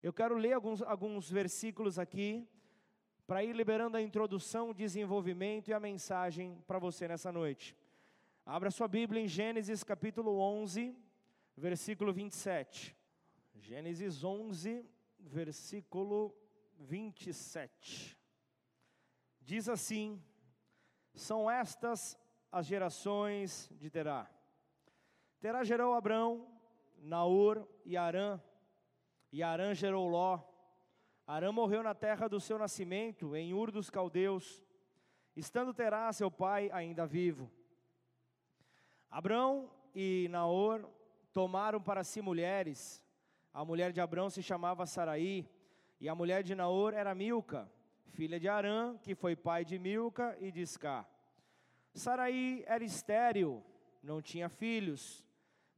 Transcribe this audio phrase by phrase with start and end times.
[0.00, 2.48] Eu quero ler alguns, alguns versículos aqui,
[3.26, 7.76] para ir liberando a introdução, o desenvolvimento e a mensagem para você nessa noite.
[8.46, 10.96] Abra sua Bíblia em Gênesis capítulo 11,
[11.56, 12.96] versículo 27.
[13.56, 14.88] Gênesis 11,
[15.18, 16.32] versículo
[16.78, 18.16] 27.
[19.40, 20.22] Diz assim:
[21.12, 22.16] São estas
[22.52, 24.30] as gerações de Terá.
[25.40, 26.46] Terá gerou Abrão,
[26.98, 28.40] Naor e Arã
[29.32, 30.40] e Arã gerou Ló.
[31.26, 34.62] Arã morreu na terra do seu nascimento, em Ur dos Caldeus,
[35.36, 37.50] estando Terá, seu pai, ainda vivo.
[39.10, 40.88] Abrão e Naor
[41.32, 43.02] tomaram para si mulheres.
[43.52, 45.48] A mulher de Abrão se chamava Saraí,
[46.00, 47.70] e a mulher de Naor era Milca,
[48.10, 51.06] filha de Arã, que foi pai de Milca e de Isca.
[51.94, 53.62] Saraí era estéril,
[54.02, 55.24] não tinha filhos.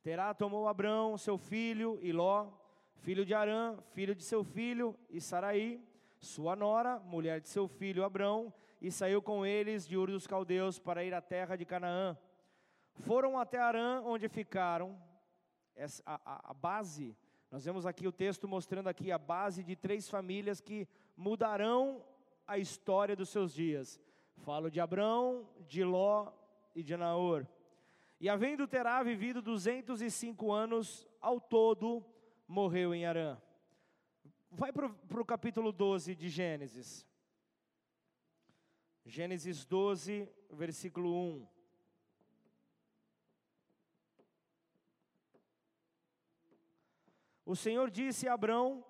[0.02, 2.50] Terá tomou Abrão, seu filho, e Ló,
[3.00, 5.82] filho de Arã, filho de seu filho, e Saraí,
[6.18, 10.78] sua nora, mulher de seu filho Abrão, e saiu com eles de Ur dos Caldeus
[10.78, 12.16] para ir à terra de Canaã.
[13.00, 15.00] Foram até Arã, onde ficaram.
[15.74, 17.16] Essa, a, a, base,
[17.50, 22.04] nós vemos aqui o texto mostrando aqui a base de três famílias que mudarão
[22.46, 23.98] a história dos seus dias.
[24.36, 26.32] Falo de Abrão, de Ló
[26.74, 27.46] e de Naor.
[28.20, 32.04] E havendo Terá vivido 205 anos ao todo,
[32.50, 33.40] morreu em Arã.
[34.50, 37.06] Vai para o capítulo 12 de Gênesis.
[39.06, 41.48] Gênesis 12, versículo 1.
[47.46, 48.84] O Senhor disse a Abrão: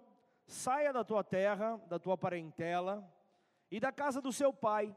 [0.46, 3.06] Saia da tua terra, da tua parentela
[3.70, 4.96] e da casa do seu pai,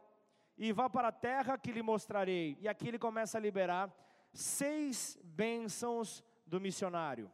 [0.57, 2.57] e vá para a terra que lhe mostrarei.
[2.61, 3.93] E aqui ele começa a liberar
[4.31, 7.29] seis bênçãos do missionário.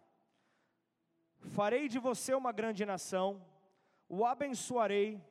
[1.40, 3.42] Farei de você uma grande nação,
[4.08, 5.22] o abençoarei,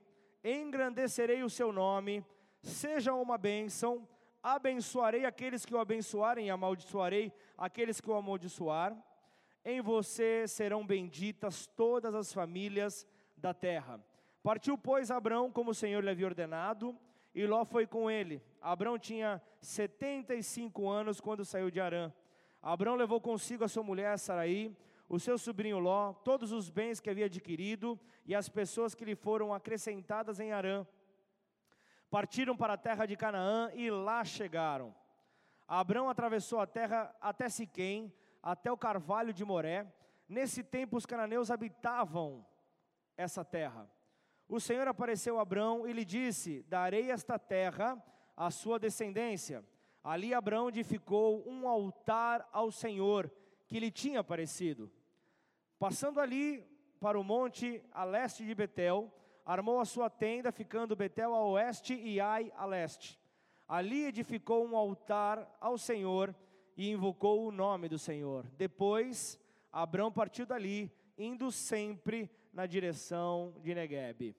[0.43, 2.25] engrandecerei o seu nome,
[2.63, 4.09] seja uma bênção,
[4.43, 8.97] abençoarei aqueles que o abençoarem e amaldiçoarei aqueles que o amaldiçoar.
[9.65, 14.01] Em você serão benditas todas as famílias da terra.
[14.43, 16.97] Partiu, pois, Abrão como o Senhor lhe havia ordenado,
[17.35, 18.43] e Ló foi com ele.
[18.61, 22.13] Abrão tinha 75 anos quando saiu de Arã.
[22.63, 24.75] Abrão levou consigo a sua mulher Saraí,
[25.09, 29.15] o seu sobrinho Ló, todos os bens que havia adquirido e as pessoas que lhe
[29.15, 30.87] foram acrescentadas em Arã.
[32.11, 34.95] Partiram para a terra de Canaã e lá chegaram.
[35.67, 39.87] Abrão atravessou a terra até Siquém, até o carvalho de Moré.
[40.29, 42.47] Nesse tempo os cananeus habitavam
[43.17, 43.91] essa terra.
[44.47, 48.03] O Senhor apareceu a Abrão e lhe disse: Darei esta terra
[48.37, 49.65] à sua descendência.
[50.03, 53.31] Ali Abrão edificou um altar ao Senhor
[53.67, 54.91] que lhe tinha aparecido.
[55.79, 56.67] Passando ali
[56.99, 59.13] para o monte a leste de Betel,
[59.47, 63.19] armou a sua tenda, ficando Betel a oeste e Ai a leste.
[63.67, 66.35] Ali edificou um altar ao Senhor
[66.77, 68.47] e invocou o nome do Senhor.
[68.57, 69.39] Depois,
[69.71, 74.35] Abrão partiu dali, indo sempre na direção de Negueb.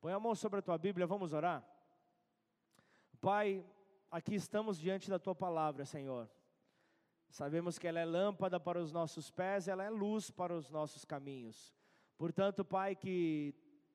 [0.00, 1.64] Põe a mão sobre a tua Bíblia, vamos orar?
[3.20, 3.64] Pai,
[4.10, 6.28] aqui estamos diante da tua palavra, Senhor.
[7.30, 11.04] Sabemos que ela é lâmpada para os nossos pés, ela é luz para os nossos
[11.04, 11.74] caminhos.
[12.16, 13.54] Portanto, Pai, que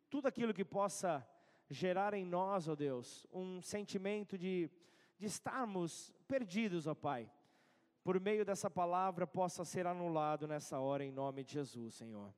[0.09, 1.27] tudo aquilo que possa
[1.69, 4.69] gerar em nós, ó Deus, um sentimento de,
[5.17, 7.31] de estarmos perdidos, ó Pai,
[8.03, 12.33] por meio dessa palavra possa ser anulado nessa hora, em nome de Jesus, Senhor.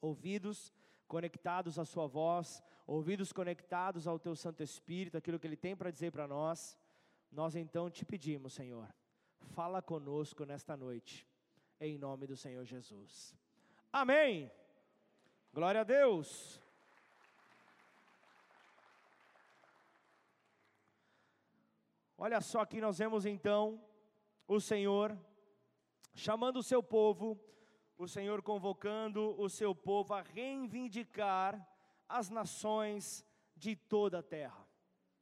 [0.00, 0.72] Ouvidos
[1.08, 5.90] conectados à Sua voz, ouvidos conectados ao Teu Santo Espírito, aquilo que Ele tem para
[5.90, 6.76] dizer para nós,
[7.32, 8.94] nós então te pedimos, Senhor
[9.44, 11.26] fala conosco nesta noite,
[11.80, 13.36] em nome do Senhor Jesus.
[13.92, 14.50] Amém.
[15.52, 16.60] Glória a Deus.
[22.16, 23.80] Olha só aqui nós vemos então
[24.48, 25.16] o Senhor
[26.14, 27.38] chamando o seu povo,
[27.98, 31.68] o Senhor convocando o seu povo a reivindicar
[32.08, 33.24] as nações
[33.56, 34.66] de toda a terra.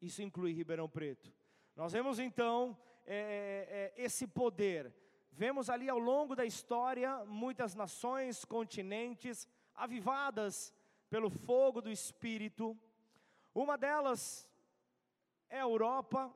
[0.00, 1.32] Isso inclui Ribeirão Preto.
[1.74, 4.94] Nós vemos então é, é, é, esse poder.
[5.32, 10.72] Vemos ali ao longo da história muitas nações, continentes avivadas
[11.08, 12.78] pelo fogo do Espírito.
[13.54, 14.48] Uma delas
[15.48, 16.32] é a Europa,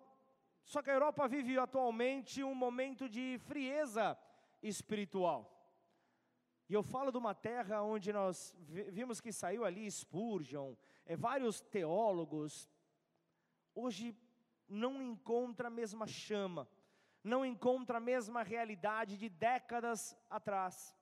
[0.65, 4.19] só que a Europa vive atualmente um momento de frieza
[4.62, 5.53] espiritual.
[6.69, 10.75] E eu falo de uma terra onde nós vimos que saiu ali Spurgeon,
[11.05, 12.69] é, vários teólogos.
[13.73, 14.17] Hoje
[14.69, 16.69] não encontra a mesma chama,
[17.23, 20.95] não encontra a mesma realidade de décadas atrás.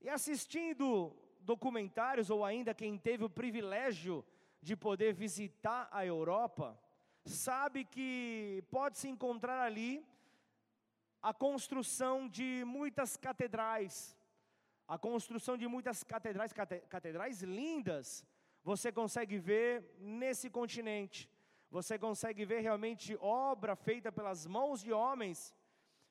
[0.00, 4.24] E assistindo documentários, ou ainda quem teve o privilégio
[4.60, 6.78] de poder visitar a Europa,
[7.24, 10.06] sabe que pode se encontrar ali
[11.20, 14.16] a construção de muitas catedrais,
[14.88, 16.52] a construção de muitas catedrais,
[16.88, 18.24] catedrais lindas,
[18.64, 21.30] você consegue ver nesse continente.
[21.72, 25.54] Você consegue ver realmente obra feita pelas mãos de homens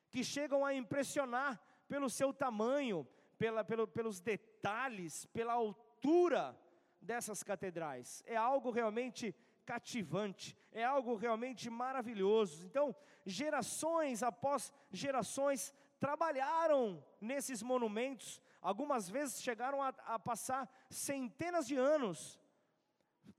[0.09, 6.59] que chegam a impressionar pelo seu tamanho, pela, pelo, pelos detalhes, pela altura
[6.99, 8.23] dessas catedrais.
[8.25, 12.65] É algo realmente cativante, é algo realmente maravilhoso.
[12.65, 21.75] Então, gerações após gerações trabalharam nesses monumentos, algumas vezes chegaram a, a passar centenas de
[21.75, 22.40] anos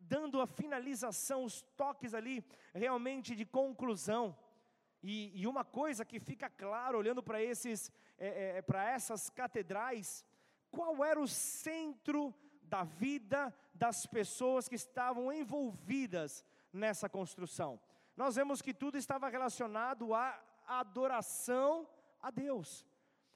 [0.09, 2.45] dando a finalização, os toques ali
[2.75, 4.37] realmente de conclusão.
[5.03, 10.25] E, e uma coisa que fica claro olhando para esses, é, é, para essas catedrais,
[10.71, 17.81] qual era o centro da vida das pessoas que estavam envolvidas nessa construção?
[18.17, 21.89] Nós vemos que tudo estava relacionado à adoração
[22.21, 22.87] a Deus.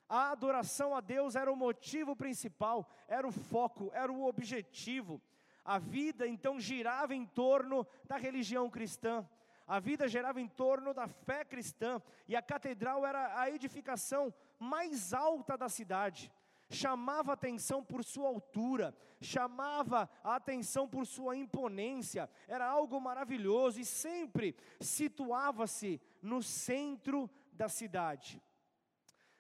[0.09, 5.21] A adoração a Deus era o motivo principal, era o foco, era o objetivo.
[5.67, 9.29] A vida então girava em torno da religião cristã.
[9.67, 15.13] A vida girava em torno da fé cristã, e a catedral era a edificação mais
[15.13, 16.33] alta da cidade.
[16.71, 23.85] Chamava atenção por sua altura, chamava a atenção por sua imponência, era algo maravilhoso e
[23.85, 28.41] sempre situava-se no centro da cidade,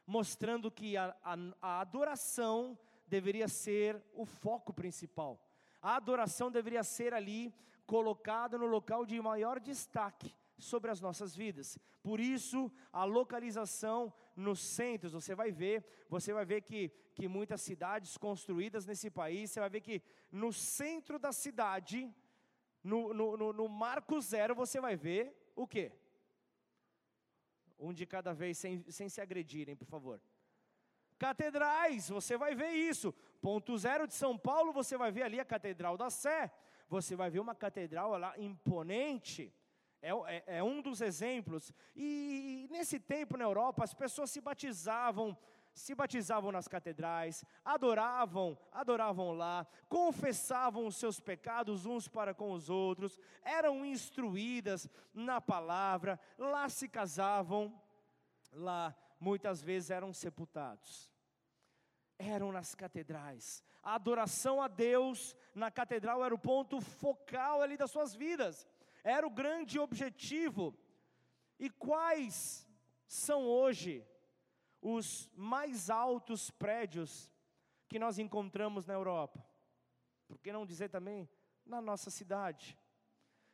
[0.04, 2.76] mostrando que a, a, a adoração
[3.06, 5.45] deveria ser o foco principal
[5.86, 7.54] a adoração deveria ser ali
[7.86, 11.78] colocada no local de maior destaque sobre as nossas vidas.
[12.02, 17.60] Por isso, a localização nos centros, você vai ver, você vai ver que, que muitas
[17.60, 20.02] cidades construídas nesse país, você vai ver que
[20.32, 22.12] no centro da cidade,
[22.82, 25.92] no, no, no, no marco zero, você vai ver o quê?
[27.78, 30.20] Um de cada vez, sem, sem se agredirem, por favor.
[31.18, 33.14] Catedrais, você vai ver isso.
[33.46, 36.50] Ponto zero de São Paulo, você vai ver ali a Catedral da Sé.
[36.88, 39.54] Você vai ver uma catedral lá imponente.
[40.02, 41.72] É, é, é, um dos exemplos.
[41.94, 45.38] E, e nesse tempo na Europa, as pessoas se batizavam,
[45.72, 52.68] se batizavam nas catedrais, adoravam, adoravam lá, confessavam os seus pecados uns para com os
[52.68, 57.80] outros, eram instruídas na palavra, lá se casavam,
[58.52, 61.14] lá muitas vezes eram sepultados.
[62.18, 63.62] Eram nas catedrais.
[63.82, 68.66] A adoração a Deus na catedral era o ponto focal ali das suas vidas.
[69.04, 70.76] Era o grande objetivo.
[71.58, 72.66] E quais
[73.06, 74.06] são hoje
[74.80, 77.30] os mais altos prédios
[77.88, 79.44] que nós encontramos na Europa?
[80.26, 81.28] Por que não dizer também
[81.64, 82.78] na nossa cidade?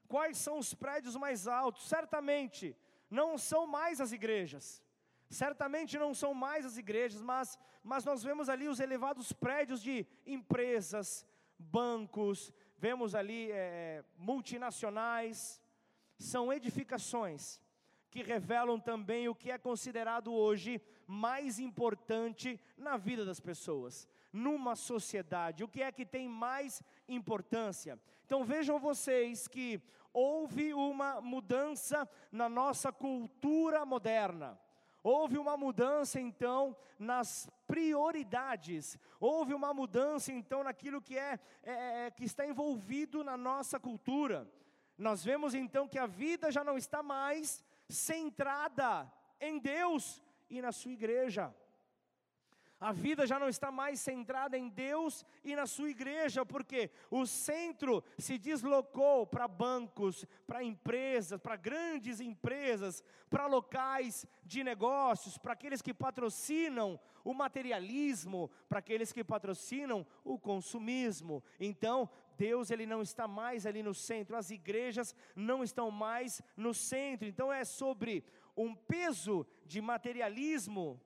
[0.08, 1.88] Quais são os prédios mais altos?
[1.88, 2.76] Certamente
[3.11, 4.82] não são mais as igrejas.
[5.32, 10.06] Certamente não são mais as igrejas, mas, mas nós vemos ali os elevados prédios de
[10.26, 11.26] empresas,
[11.58, 15.58] bancos, vemos ali é, multinacionais,
[16.19, 17.58] são edificações
[18.11, 24.76] que revelam também o que é considerado hoje mais importante na vida das pessoas, numa
[24.76, 27.98] sociedade, o que é que tem mais importância.
[28.27, 29.81] Então vejam vocês que
[30.12, 34.60] houve uma mudança na nossa cultura moderna.
[35.03, 42.11] Houve uma mudança então nas prioridades, houve uma mudança então naquilo que é, é, é,
[42.11, 44.49] que está envolvido na nossa cultura.
[44.97, 50.71] Nós vemos então que a vida já não está mais centrada em Deus e na
[50.71, 51.53] sua igreja.
[52.82, 57.24] A vida já não está mais centrada em Deus e na sua igreja, porque o
[57.24, 65.53] centro se deslocou para bancos, para empresas, para grandes empresas, para locais de negócios, para
[65.53, 71.41] aqueles que patrocinam o materialismo, para aqueles que patrocinam o consumismo.
[71.60, 76.74] Então, Deus ele não está mais ali no centro, as igrejas não estão mais no
[76.74, 77.29] centro.
[77.29, 78.24] Então é sobre
[78.56, 81.01] um peso de materialismo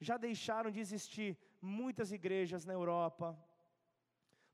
[0.00, 3.38] já deixaram de existir muitas igrejas na Europa,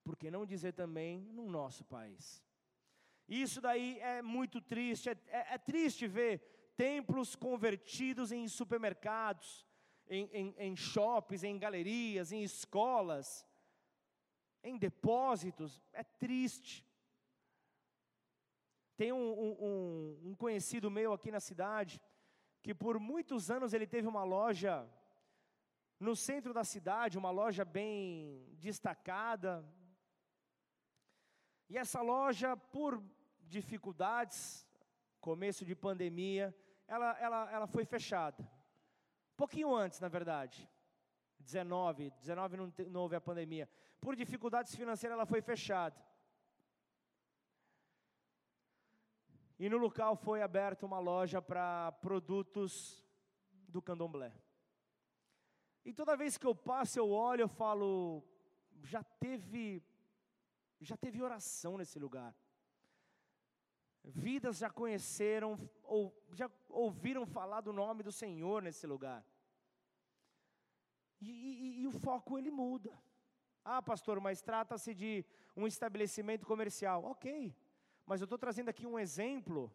[0.05, 2.43] por que não dizer também no nosso país?
[3.29, 9.67] Isso daí é muito triste, é, é, é triste ver templos convertidos em supermercados,
[10.09, 10.75] em, em, em
[11.45, 13.47] em galerias, em escolas,
[14.63, 16.87] em depósitos, é triste.
[18.97, 22.01] Tem um, um, um conhecido meu aqui na cidade,
[22.63, 24.89] que por muitos anos ele teve uma loja
[26.03, 29.65] no centro da cidade, uma loja bem destacada.
[31.69, 33.01] E essa loja, por
[33.43, 34.67] dificuldades,
[35.21, 36.55] começo de pandemia,
[36.89, 38.43] ela, ela, ela foi fechada.
[39.37, 40.69] Pouquinho antes, na verdade.
[41.39, 43.69] 19, 19 não, não houve a pandemia.
[44.01, 45.97] Por dificuldades financeiras, ela foi fechada.
[49.57, 53.07] E no local foi aberta uma loja para produtos
[53.69, 54.33] do candomblé.
[55.85, 58.23] E toda vez que eu passo, eu olho, eu falo,
[58.85, 59.83] já teve,
[60.81, 62.35] já teve oração nesse lugar.
[64.05, 69.25] Vidas já conheceram, ou já ouviram falar do nome do Senhor nesse lugar.
[71.21, 72.93] E, e, e o foco ele muda.
[73.65, 75.25] Ah, pastor, mas trata-se de
[75.57, 77.05] um estabelecimento comercial.
[77.05, 77.55] Ok,
[78.05, 79.73] mas eu estou trazendo aqui um exemplo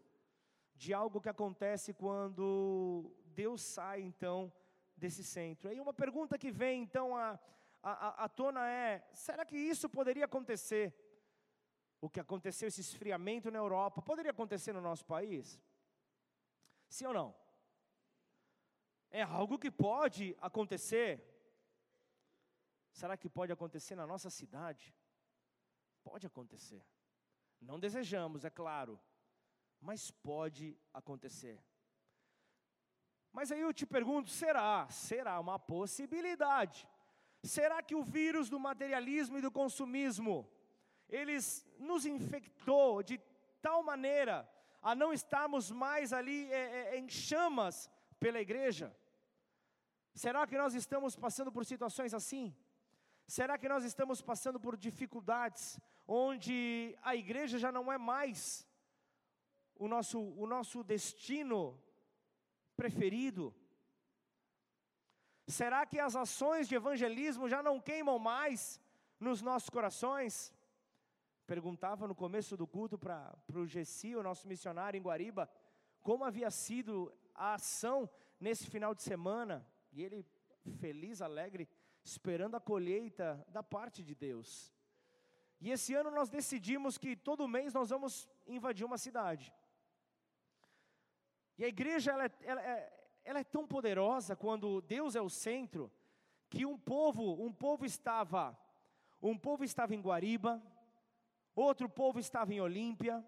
[0.76, 4.52] de algo que acontece quando Deus sai então
[4.98, 5.72] desse centro.
[5.72, 7.40] E uma pergunta que vem então à,
[7.82, 10.94] à, à tona é: será que isso poderia acontecer?
[12.02, 15.60] O que aconteceu, esse esfriamento na Europa, poderia acontecer no nosso país?
[16.90, 17.36] Sim ou não?
[19.10, 21.24] É algo que pode acontecer.
[22.92, 24.94] Será que pode acontecer na nossa cidade?
[26.04, 26.84] Pode acontecer.
[27.60, 29.00] Não desejamos, é claro,
[29.80, 31.64] mas pode acontecer.
[33.38, 34.90] Mas aí eu te pergunto: será?
[34.90, 36.90] Será uma possibilidade?
[37.44, 40.50] Será que o vírus do materialismo e do consumismo,
[41.08, 41.44] eles
[41.78, 43.22] nos infectou de
[43.62, 44.36] tal maneira
[44.82, 48.88] a não estarmos mais ali é, é, em chamas pela igreja?
[50.16, 52.46] Será que nós estamos passando por situações assim?
[53.28, 58.68] Será que nós estamos passando por dificuldades onde a igreja já não é mais
[59.76, 61.80] o nosso, o nosso destino
[62.82, 63.54] preferido?
[65.48, 68.80] Será que as ações de evangelismo já não queimam mais
[69.20, 70.54] nos nossos corações?
[71.54, 75.50] Perguntava no começo do culto para o Gessi, o nosso missionário em Guariba,
[76.02, 80.26] como havia sido a ação nesse final de semana, e ele,
[80.80, 81.68] feliz, alegre,
[82.04, 84.74] esperando a colheita da parte de Deus.
[85.60, 89.54] E esse ano nós decidimos que todo mês nós vamos invadir uma cidade.
[91.58, 95.30] E a igreja ela é, ela é, ela é tão poderosa quando Deus é o
[95.30, 95.92] centro,
[96.50, 98.58] que um povo, um povo estava,
[99.22, 100.62] um povo estava em Guariba,
[101.56, 103.26] outro povo estava em Olímpia,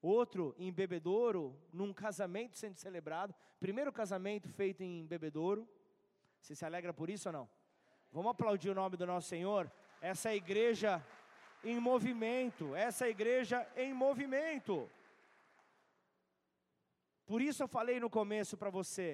[0.00, 5.68] outro em Bebedouro, num casamento sendo celebrado, primeiro casamento feito em Bebedouro.
[6.40, 7.50] Você se alegra por isso ou não?
[8.12, 9.70] Vamos aplaudir o nome do nosso Senhor?
[10.00, 11.04] Essa é igreja
[11.62, 14.90] em movimento, essa é igreja em movimento.
[17.30, 19.08] Por isso eu falei no começo para você,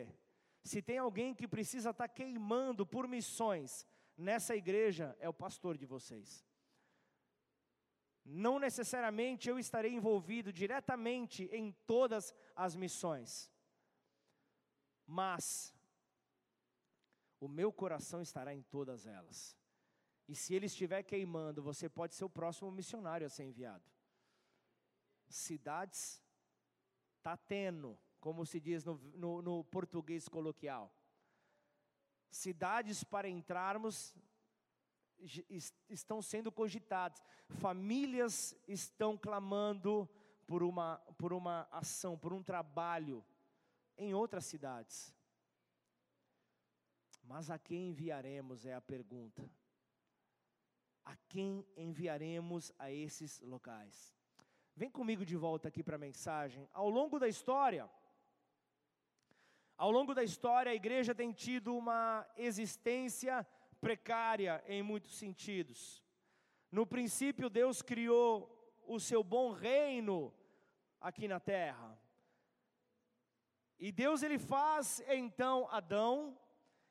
[0.65, 5.77] se tem alguém que precisa estar tá queimando por missões nessa igreja, é o pastor
[5.77, 6.43] de vocês.
[8.25, 13.53] Não necessariamente eu estarei envolvido diretamente em todas as missões,
[15.07, 15.75] mas
[17.39, 19.55] o meu coração estará em todas elas.
[20.27, 23.85] E se ele estiver queimando, você pode ser o próximo missionário a ser enviado.
[25.29, 26.25] Cidades
[27.27, 30.93] tateno, como se diz no, no, no português coloquial.
[32.29, 34.17] Cidades para entrarmos
[35.89, 40.11] estão sendo cogitadas, famílias estão clamando
[40.45, 43.25] por uma, por uma ação, por um trabalho
[43.97, 45.15] em outras cidades.
[47.23, 49.49] Mas a quem enviaremos é a pergunta.
[51.05, 54.13] A quem enviaremos a esses locais?
[54.75, 56.69] Vem comigo de volta aqui para a mensagem.
[56.73, 57.89] Ao longo da história,
[59.77, 63.47] ao longo da história, a igreja tem tido uma existência
[63.81, 66.03] precária em muitos sentidos.
[66.73, 68.53] No princípio, Deus criou
[68.87, 70.33] o seu bom reino
[71.01, 71.99] aqui na terra.
[73.79, 76.39] E Deus ele faz então Adão,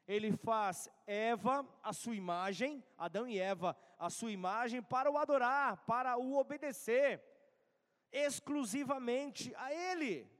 [0.07, 5.77] ele faz Eva a sua imagem, Adão e Eva a sua imagem para o adorar,
[5.85, 7.23] para o obedecer
[8.11, 10.34] exclusivamente a ele.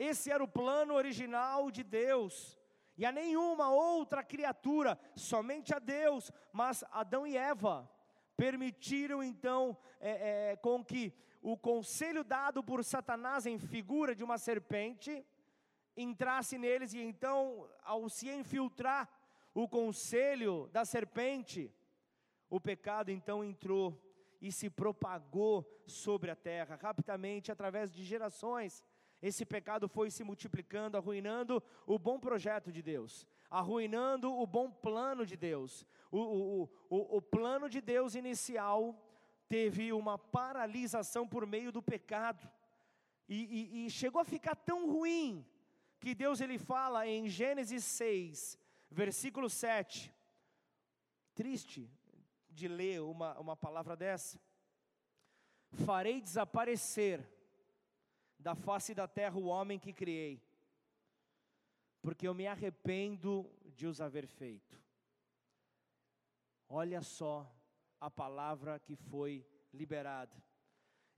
[0.00, 2.58] Esse era o plano original de Deus.
[2.96, 7.86] E a nenhuma outra criatura, somente a Deus, mas Adão e Eva
[8.34, 14.38] permitiram então é, é, com que o conselho dado por Satanás em figura de uma
[14.38, 15.22] serpente
[15.94, 19.06] entrasse neles e então, ao se infiltrar
[19.52, 21.70] o conselho da serpente,
[22.48, 24.00] o pecado então entrou
[24.40, 28.82] e se propagou sobre a terra rapidamente através de gerações
[29.22, 33.26] esse pecado foi se multiplicando, arruinando o bom projeto de Deus.
[33.50, 35.84] arruinando o bom plano de Deus.
[36.10, 38.96] O, o, o, o plano de Deus inicial
[39.48, 42.48] teve uma paralisação por meio do pecado.
[43.28, 45.44] E, e, e, chegou a ficar tão ruim
[45.98, 48.56] que Deus ele fala em Gênesis 6,
[48.88, 50.14] versículo 7.
[51.34, 51.90] Triste
[52.48, 54.40] de ler uma, uma palavra dessa.
[55.72, 57.28] Farei desaparecer
[58.40, 60.42] da face da terra o homem que criei,
[62.00, 64.80] porque eu me arrependo de os haver feito.
[66.68, 67.50] Olha só
[68.00, 70.36] a palavra que foi liberada.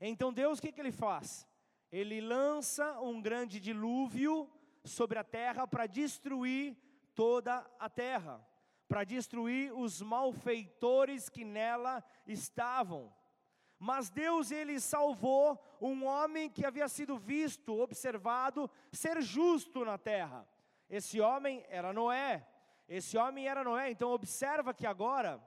[0.00, 1.46] Então Deus o que, que ele faz?
[1.90, 4.50] Ele lança um grande dilúvio
[4.84, 6.76] sobre a terra para destruir
[7.14, 8.44] toda a terra,
[8.88, 13.14] para destruir os malfeitores que nela estavam.
[13.82, 20.46] Mas Deus ele salvou um homem que havia sido visto, observado ser justo na terra.
[20.88, 22.46] Esse homem era Noé.
[22.88, 23.90] Esse homem era Noé.
[23.90, 25.42] Então observa que agora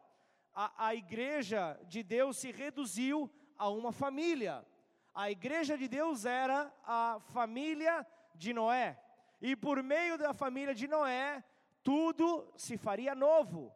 [0.54, 4.66] a, a igreja de Deus se reduziu a uma família.
[5.14, 9.00] A igreja de Deus era a família de Noé.
[9.42, 11.42] E por meio da família de Noé,
[11.82, 13.74] tudo se faria novo.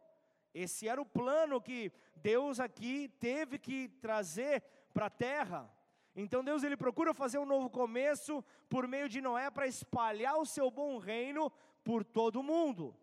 [0.52, 5.70] Esse era o plano que Deus aqui teve que trazer para a terra.
[6.14, 10.46] Então Deus ele procura fazer um novo começo por meio de Noé para espalhar o
[10.46, 11.50] seu bom reino
[11.84, 12.94] por todo o mundo.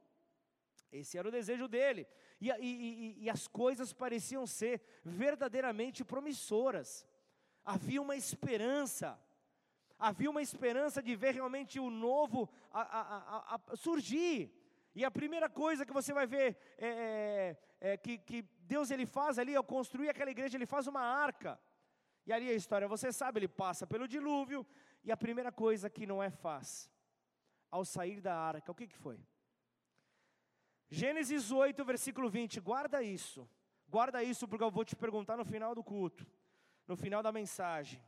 [0.92, 2.08] Esse era o desejo dele.
[2.40, 7.06] E, e, e, e as coisas pareciam ser verdadeiramente promissoras.
[7.64, 9.20] Havia uma esperança.
[10.00, 14.52] Havia uma esperança de ver realmente o novo a, a, a, surgir.
[14.98, 19.06] E a primeira coisa que você vai ver é, é, é, que, que Deus ele
[19.06, 21.60] faz ali ao construir aquela igreja, ele faz uma arca.
[22.26, 24.66] E ali a história, você sabe, ele passa pelo dilúvio.
[25.04, 26.90] E a primeira coisa que Noé faz,
[27.70, 29.20] ao sair da arca, o que, que foi?
[30.90, 33.48] Gênesis 8, versículo 20, guarda isso.
[33.88, 36.26] Guarda isso porque eu vou te perguntar no final do culto,
[36.88, 38.02] no final da mensagem.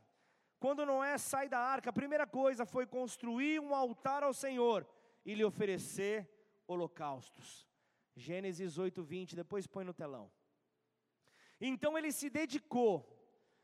[0.58, 4.84] Quando Noé sai da arca, a primeira coisa foi construir um altar ao Senhor
[5.24, 6.39] e lhe oferecer
[6.70, 7.66] holocaustos.
[8.16, 10.30] Gênesis 8, 20, depois põe no telão.
[11.60, 12.92] Então ele se dedicou,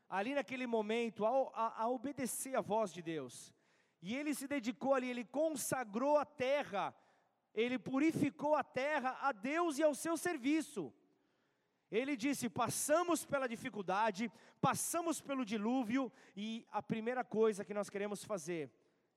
[0.07, 3.53] ali naquele momento, ao, a, a obedecer a voz de Deus.
[4.01, 6.95] E ele se dedicou ali, ele consagrou a terra
[7.57, 10.93] ele purificou a terra a Deus e ao seu serviço.
[11.89, 18.23] Ele disse: passamos pela dificuldade, passamos pelo dilúvio, e a primeira coisa que nós queremos
[18.23, 18.71] fazer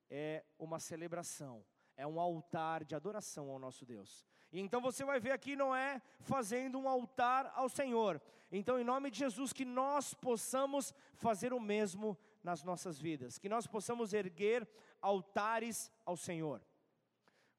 [0.08, 1.62] é uma celebração,
[2.00, 4.26] é um altar de adoração ao nosso Deus.
[4.50, 8.20] E então você vai ver aqui Noé fazendo um altar ao Senhor.
[8.50, 13.50] Então, em nome de Jesus, que nós possamos fazer o mesmo nas nossas vidas, que
[13.50, 14.66] nós possamos erguer
[15.02, 16.62] altares ao Senhor.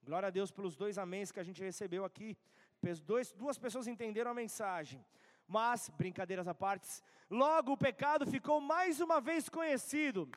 [0.03, 2.35] Glória a Deus pelos dois améns que a gente recebeu aqui.
[3.05, 5.05] Dois, duas pessoas entenderam a mensagem.
[5.47, 6.87] Mas, brincadeiras à parte,
[7.29, 10.27] logo o pecado ficou mais uma vez conhecido,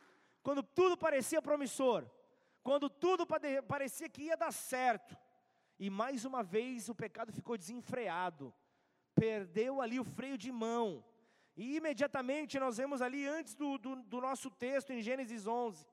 [0.42, 2.06] quando tudo parecia promissor,
[2.64, 3.24] quando tudo
[3.68, 5.16] parecia que ia dar certo,
[5.78, 8.52] e mais uma vez o pecado ficou desenfreado,
[9.14, 11.04] perdeu ali o freio de mão,
[11.56, 15.86] e imediatamente nós vemos ali, antes do, do, do nosso texto, em Gênesis 11,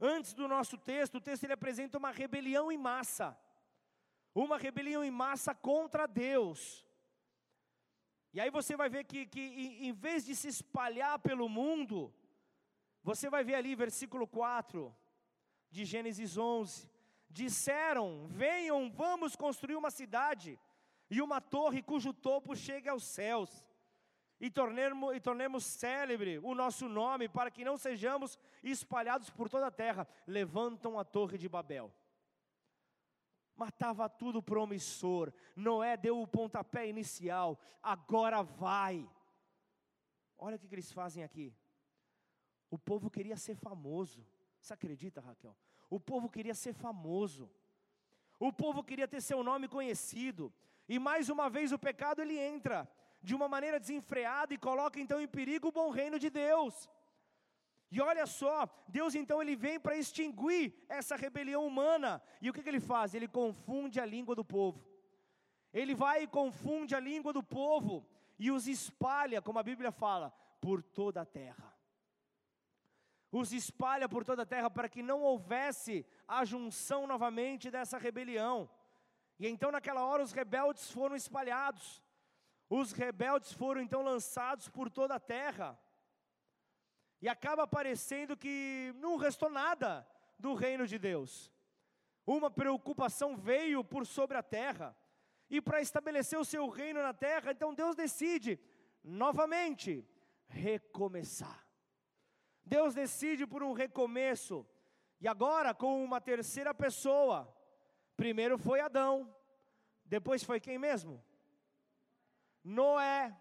[0.00, 3.36] Antes do nosso texto, o texto ele apresenta uma rebelião em massa.
[4.32, 6.86] Uma rebelião em massa contra Deus.
[8.32, 12.14] E aí você vai ver que, que em vez de se espalhar pelo mundo,
[13.08, 14.94] você vai ver ali, versículo 4
[15.70, 16.90] de Gênesis 11:
[17.30, 20.60] Disseram: Venham, vamos construir uma cidade
[21.08, 23.64] e uma torre cujo topo chegue aos céus
[24.38, 29.68] e tornemos, e tornemos célebre o nosso nome, para que não sejamos espalhados por toda
[29.68, 30.06] a terra.
[30.26, 31.90] Levantam a torre de Babel.
[33.56, 35.32] Matava tudo promissor.
[35.56, 37.58] Noé deu o pontapé inicial.
[37.82, 39.08] Agora vai.
[40.36, 41.56] Olha o que, eles fazem aqui.
[42.70, 44.26] O povo queria ser famoso.
[44.60, 45.56] Você acredita, Raquel?
[45.88, 47.50] O povo queria ser famoso.
[48.38, 50.52] O povo queria ter seu nome conhecido.
[50.88, 52.88] E mais uma vez o pecado ele entra
[53.22, 56.88] de uma maneira desenfreada e coloca então em perigo o bom reino de Deus.
[57.90, 62.22] E olha só, Deus então ele vem para extinguir essa rebelião humana.
[62.40, 63.14] E o que, que ele faz?
[63.14, 64.86] Ele confunde a língua do povo.
[65.72, 68.06] Ele vai e confunde a língua do povo
[68.38, 71.77] e os espalha, como a Bíblia fala, por toda a terra.
[73.30, 78.68] Os espalha por toda a terra para que não houvesse a junção novamente dessa rebelião.
[79.38, 82.02] E então naquela hora os rebeldes foram espalhados.
[82.70, 85.78] Os rebeldes foram então lançados por toda a terra.
[87.20, 90.06] E acaba parecendo que não restou nada
[90.38, 91.52] do reino de Deus.
[92.24, 94.94] uma preocupação veio por sobre a terra,
[95.50, 98.60] e para estabelecer o seu reino na terra, então Deus decide,
[99.02, 100.06] novamente,
[100.46, 101.66] recomeçar.
[102.74, 104.56] Deus decide por um recomeço,
[105.20, 107.36] e agora com uma terceira pessoa.
[108.16, 109.12] Primeiro foi Adão,
[110.04, 111.14] depois foi quem mesmo?
[112.62, 113.36] Noé.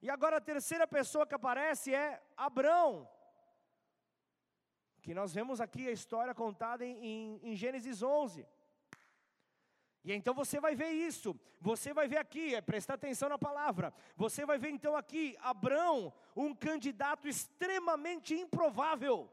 [0.00, 3.08] E agora a terceira pessoa que aparece é Abrão
[5.02, 8.46] que nós vemos aqui a história contada em, em, em Gênesis 11.
[10.04, 13.94] E então você vai ver isso, você vai ver aqui, é prestar atenção na palavra,
[14.16, 19.30] você vai ver então aqui Abrão, um candidato extremamente improvável,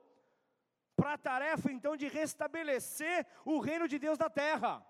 [0.96, 4.86] para a tarefa então de restabelecer o reino de Deus na terra.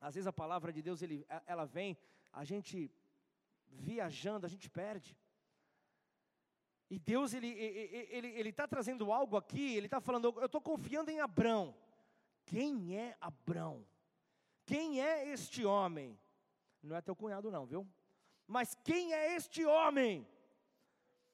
[0.00, 1.98] Às vezes a palavra de Deus ele, ela vem,
[2.32, 2.90] a gente
[3.66, 5.18] viajando, a gente perde.
[6.88, 10.60] E Deus, ele está ele, ele, tá trazendo algo aqui, ele está falando, eu estou
[10.60, 11.74] confiando em Abrão.
[12.44, 13.86] Quem é Abrão?
[14.64, 16.18] Quem é este homem?
[16.82, 17.86] Não é teu cunhado não, viu?
[18.46, 20.26] Mas quem é este homem?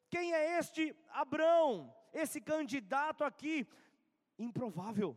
[0.08, 1.94] Quem é este Abrão?
[2.12, 3.66] Esse candidato aqui,
[4.38, 5.16] improvável.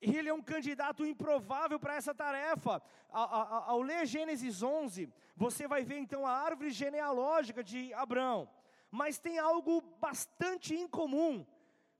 [0.00, 2.82] Ele é um candidato improvável para essa tarefa.
[3.08, 8.48] Ao, ao ler Gênesis 11, você vai ver então a árvore genealógica de Abrão
[8.90, 11.46] mas tem algo bastante incomum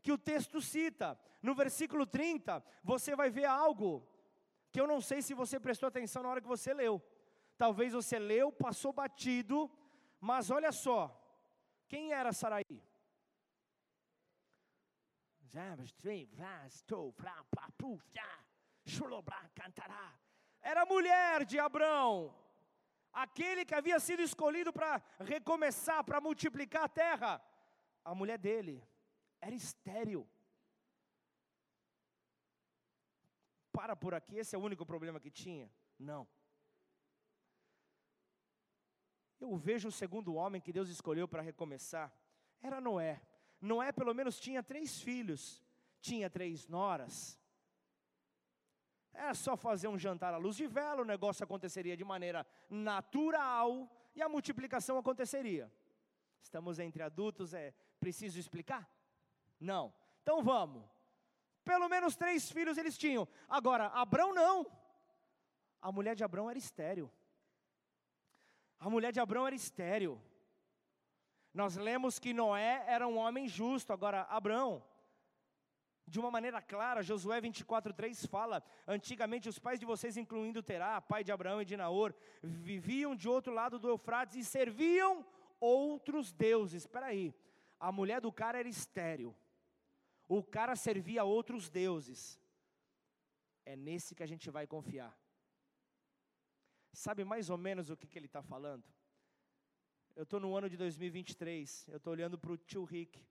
[0.03, 1.19] que o texto cita.
[1.41, 4.07] No versículo 30, você vai ver algo
[4.71, 7.03] que eu não sei se você prestou atenção na hora que você leu.
[7.57, 9.71] Talvez você leu, passou batido,
[10.21, 11.01] mas olha só,
[11.89, 12.83] quem era Saraí?
[20.61, 22.35] Era mulher de Abrão,
[23.13, 27.43] aquele que havia sido escolhido para recomeçar, para multiplicar a terra,
[28.05, 28.87] a mulher dele
[29.41, 30.29] era estéril.
[33.79, 35.71] Para por aqui, esse é o único problema que tinha?
[35.97, 36.27] Não.
[39.39, 42.13] Eu vejo o segundo homem que Deus escolheu para recomeçar,
[42.61, 43.23] era Noé.
[43.61, 45.63] Noé, pelo menos, tinha três filhos,
[46.01, 47.39] tinha três noras,
[49.13, 53.89] é só fazer um jantar à luz de vela, o negócio aconteceria de maneira natural
[54.13, 55.73] e a multiplicação aconteceria.
[56.43, 58.91] Estamos entre adultos, é preciso explicar?
[59.61, 59.95] Não.
[60.21, 60.98] Então vamos.
[61.71, 63.27] Pelo menos três filhos eles tinham.
[63.59, 64.67] Agora, Abrão não.
[65.81, 67.11] A mulher de Abrão era estéril.
[68.79, 70.15] A mulher de Abrão era estéril.
[71.61, 74.83] Nós lemos que Noé era um homem justo, agora Abrão
[76.09, 81.23] de uma maneira clara, Josué 24:3 fala: Antigamente os pais de vocês, incluindo Terá, pai
[81.23, 85.25] de Abraão e de Naor, viviam de outro lado do Eufrates e serviam
[85.61, 86.83] outros deuses.
[86.83, 87.35] Espera aí.
[87.79, 89.37] A mulher do cara era estéril.
[90.29, 92.39] O cara servia outros deuses.
[93.65, 95.19] É nesse que a gente vai confiar.
[96.93, 98.85] Sabe mais ou menos o que, que ele está falando?
[100.15, 103.25] Eu estou no ano de 2023, eu estou olhando para o tio Rick,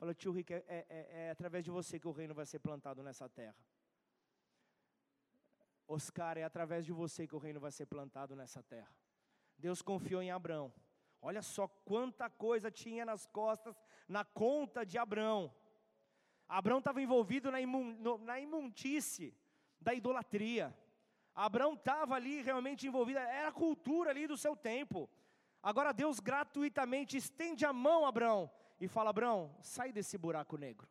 [0.00, 2.58] Falou, tio Rick, é, é, é, é através de você que o reino vai ser
[2.58, 3.54] plantado nessa terra.
[5.86, 8.90] Oscar, é através de você que o reino vai ser plantado nessa terra.
[9.58, 10.72] Deus confiou em Abraão.
[11.20, 13.76] Olha só quanta coisa tinha nas costas,
[14.08, 15.54] na conta de Abraão.
[16.50, 19.32] Abraão estava envolvido na, imun, no, na imundice
[19.80, 20.76] da idolatria.
[21.32, 25.08] Abraão estava ali realmente envolvido, era a cultura ali do seu tempo.
[25.62, 30.88] Agora Deus gratuitamente estende a mão a Abraão e fala: Abraão, sai desse buraco negro.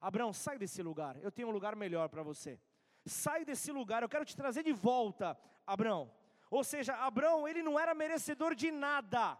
[0.00, 1.16] Abraão, sai desse lugar.
[1.22, 2.58] Eu tenho um lugar melhor para você.
[3.04, 6.10] Sai desse lugar, eu quero te trazer de volta, Abraão.
[6.50, 9.38] Ou seja, Abraão, ele não era merecedor de nada.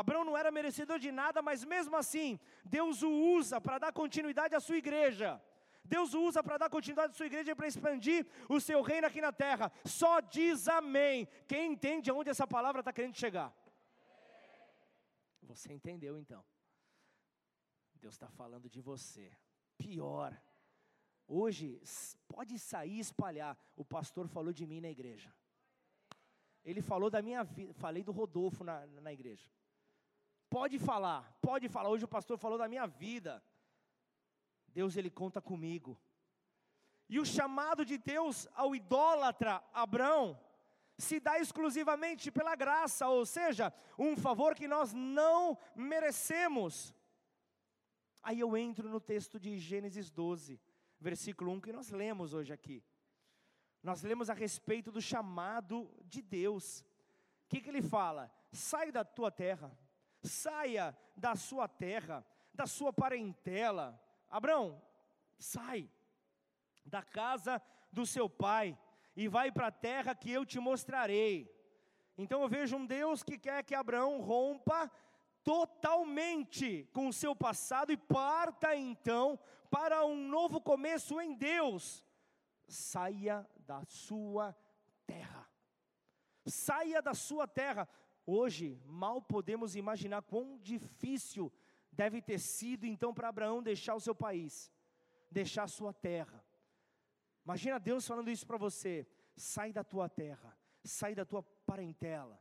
[0.00, 4.54] Abraão não era merecedor de nada, mas mesmo assim, Deus o usa para dar continuidade
[4.54, 5.40] à sua igreja.
[5.84, 9.20] Deus o usa para dar continuidade à sua igreja para expandir o seu reino aqui
[9.20, 9.70] na terra.
[9.84, 11.28] Só diz amém.
[11.46, 13.54] Quem entende aonde essa palavra está querendo chegar?
[15.42, 16.42] Você entendeu então.
[17.96, 19.30] Deus está falando de você.
[19.76, 20.40] Pior,
[21.26, 21.82] hoje
[22.26, 23.58] pode sair e espalhar.
[23.76, 25.30] O pastor falou de mim na igreja.
[26.64, 29.50] Ele falou da minha vida, falei do Rodolfo na, na igreja.
[30.52, 31.88] Pode falar, pode falar.
[31.88, 33.42] Hoje o pastor falou da minha vida.
[34.68, 35.98] Deus ele conta comigo.
[37.08, 40.38] E o chamado de Deus ao idólatra Abraão
[40.98, 46.94] se dá exclusivamente pela graça, ou seja, um favor que nós não merecemos.
[48.22, 50.60] Aí eu entro no texto de Gênesis 12,
[51.00, 52.84] versículo 1, que nós lemos hoje aqui.
[53.82, 56.82] Nós lemos a respeito do chamado de Deus.
[57.46, 58.30] O que, que ele fala?
[58.52, 59.74] Sai da tua terra,
[60.22, 64.00] saia da sua terra, da sua parentela.
[64.28, 64.80] Abraão,
[65.38, 65.90] sai.
[66.84, 68.76] da casa do seu pai
[69.14, 71.48] e vai para a terra que eu te mostrarei.
[72.16, 74.90] Então eu vejo um Deus que quer que Abraão rompa
[75.44, 79.38] totalmente com o seu passado e parta então
[79.70, 82.04] para um novo começo em Deus.
[82.68, 84.56] Saia da sua
[85.06, 85.48] terra.
[86.46, 87.88] Saia da sua terra.
[88.24, 91.52] Hoje, mal podemos imaginar quão difícil
[91.90, 94.70] deve ter sido então para Abraão deixar o seu país,
[95.30, 96.44] deixar a sua terra.
[97.44, 99.06] Imagina Deus falando isso para você:
[99.36, 102.40] sai da tua terra, sai da tua parentela.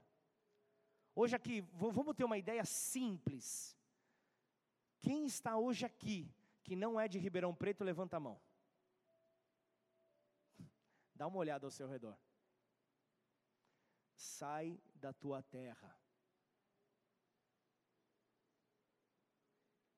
[1.16, 3.76] Hoje aqui, vamos ter uma ideia simples.
[5.02, 8.40] Quem está hoje aqui que não é de Ribeirão Preto, levanta a mão.
[11.16, 12.18] Dá uma olhada ao seu redor.
[14.22, 15.98] Sai da tua terra.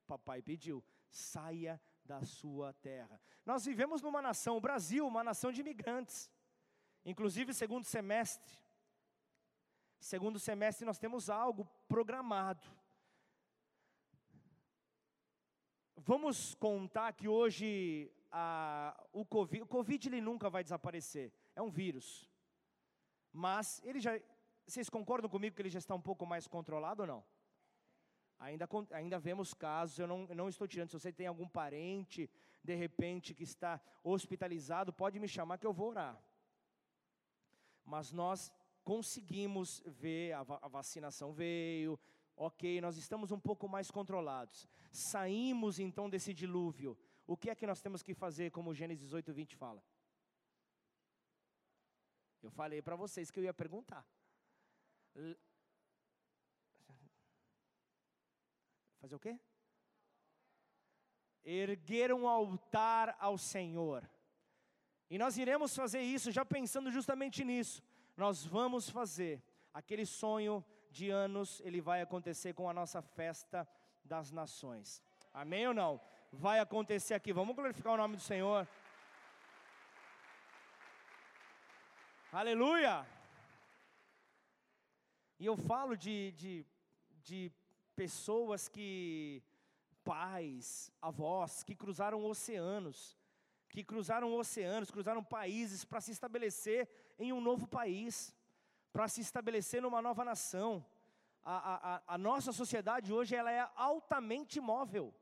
[0.08, 3.20] Papai pediu, saia da sua terra.
[3.46, 6.32] Nós vivemos numa nação, o Brasil, uma nação de imigrantes.
[7.04, 8.58] Inclusive, segundo semestre,
[10.00, 12.66] segundo semestre nós temos algo programado.
[15.98, 21.70] Vamos contar que hoje a, o Covid, o Covid ele nunca vai desaparecer, é um
[21.70, 22.33] vírus.
[23.34, 24.12] Mas ele já,
[24.65, 27.24] vocês concordam comigo que ele já está um pouco mais controlado ou não?
[28.39, 32.30] Ainda, ainda vemos casos, eu não, não estou tirando, se você tem algum parente,
[32.63, 36.22] de repente, que está hospitalizado, pode me chamar que eu vou orar.
[37.84, 38.52] Mas nós
[38.84, 42.00] conseguimos ver, a, a vacinação veio,
[42.36, 44.67] ok, nós estamos um pouco mais controlados.
[44.91, 46.98] Saímos então desse dilúvio.
[47.26, 49.84] O que é que nós temos que fazer, como Gênesis 8, 20 fala?
[52.43, 54.06] Eu falei para vocês que eu ia perguntar.
[58.99, 59.39] Fazer o quê?
[61.43, 64.08] Erguer um altar ao Senhor.
[65.10, 67.82] E nós iremos fazer isso já pensando justamente nisso.
[68.17, 69.41] Nós vamos fazer
[69.73, 73.67] aquele sonho de anos, ele vai acontecer com a nossa festa
[74.03, 75.01] das nações.
[75.34, 75.99] Amém ou não?
[76.32, 77.32] Vai acontecer aqui.
[77.32, 78.67] Vamos glorificar o nome do Senhor.
[82.36, 83.06] Aleluia!
[85.39, 86.65] E eu falo de, de,
[87.22, 87.52] de
[87.96, 89.43] pessoas que,
[90.04, 93.15] pais, avós, que cruzaram oceanos,
[93.69, 98.36] que cruzaram oceanos, cruzaram países para se estabelecer em um novo país,
[98.91, 100.84] para se estabelecer numa nova nação.
[101.43, 105.13] A, a, a nossa sociedade hoje ela é altamente móvel.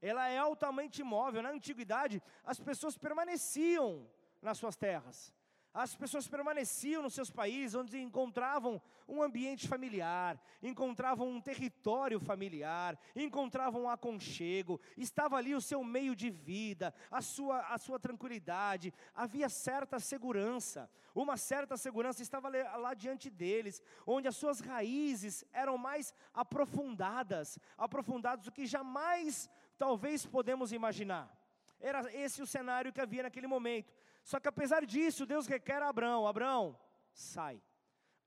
[0.00, 1.42] Ela é altamente móvel.
[1.42, 4.08] Na antiguidade, as pessoas permaneciam
[4.40, 5.35] nas suas terras
[5.76, 12.98] as pessoas permaneciam nos seus países, onde encontravam um ambiente familiar, encontravam um território familiar,
[13.14, 18.92] encontravam um aconchego, estava ali o seu meio de vida, a sua, a sua tranquilidade,
[19.14, 25.76] havia certa segurança, uma certa segurança estava lá, diante deles, onde as suas raízes eram
[25.76, 31.30] mais aprofundadas, aprofundadas do que jamais talvez podemos imaginar.
[31.78, 33.92] Era esse o cenário que havia naquele momento.
[34.30, 36.76] Só que apesar disso, Deus requer a Abraão: Abraão,
[37.12, 37.62] sai.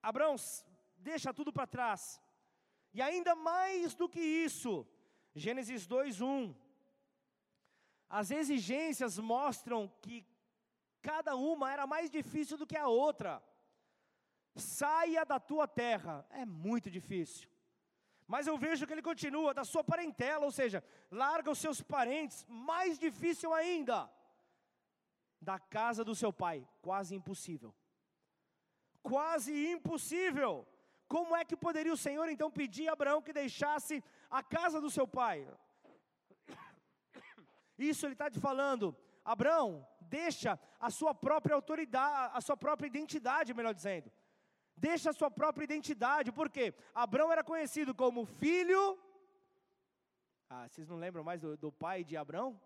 [0.01, 0.37] Abraão,
[0.97, 2.21] deixa tudo para trás.
[2.93, 4.87] E ainda mais do que isso,
[5.35, 6.55] Gênesis 2:1.
[8.09, 10.25] As exigências mostram que
[11.01, 13.43] cada uma era mais difícil do que a outra.
[14.55, 17.49] Saia da tua terra, é muito difícil.
[18.25, 20.81] Mas eu vejo que ele continua da sua parentela, ou seja,
[21.11, 24.09] larga os seus parentes, mais difícil ainda
[25.41, 26.67] da casa do seu pai.
[26.81, 27.73] Quase impossível.
[29.01, 30.67] Quase impossível.
[31.07, 34.89] Como é que poderia o Senhor então pedir a Abraão que deixasse a casa do
[34.89, 35.47] seu pai?
[37.77, 38.95] Isso ele está te falando.
[39.23, 44.11] Abraão, deixa a sua própria autoridade, a sua própria identidade, melhor dizendo.
[44.75, 48.97] Deixa a sua própria identidade, porque Abraão era conhecido como filho.
[50.49, 52.59] Ah, vocês não lembram mais do, do pai de Abraão?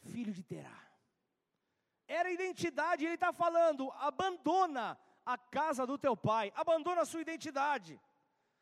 [0.00, 0.91] Filho de Terá
[2.06, 8.00] era identidade, ele está falando: abandona a casa do teu pai, abandona a sua identidade.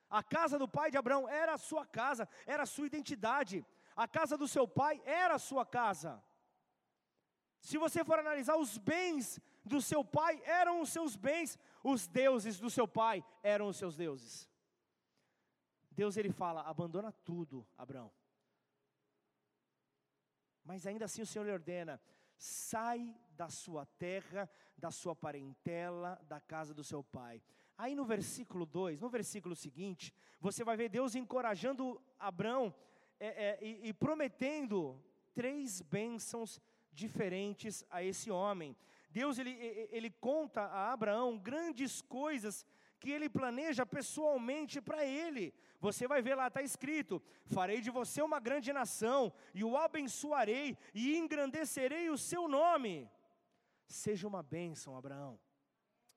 [0.09, 3.65] A casa do pai de Abraão era a sua casa, era a sua identidade.
[3.95, 6.23] A casa do seu pai era a sua casa.
[7.61, 12.59] Se você for analisar os bens do seu pai, eram os seus bens, os deuses
[12.59, 14.49] do seu pai eram os seus deuses.
[15.91, 18.11] Deus ele fala: abandona tudo, Abraão.
[20.65, 22.01] Mas ainda assim o Senhor lhe ordena:
[22.41, 27.43] sai da sua terra, da sua parentela, da casa do seu pai.
[27.77, 32.75] Aí no versículo 2, no versículo seguinte, você vai ver Deus encorajando Abraão
[33.19, 34.99] é, é, e, e prometendo
[35.35, 36.59] três bênçãos
[36.91, 38.75] diferentes a esse homem.
[39.11, 39.51] Deus ele,
[39.91, 42.65] ele conta a Abraão grandes coisas
[43.01, 45.55] que ele planeja pessoalmente para ele.
[45.81, 50.77] Você vai ver lá, está escrito: Farei de você uma grande nação, e o abençoarei,
[50.95, 53.11] e engrandecerei o seu nome.
[53.87, 55.41] Seja uma bênção, Abraão.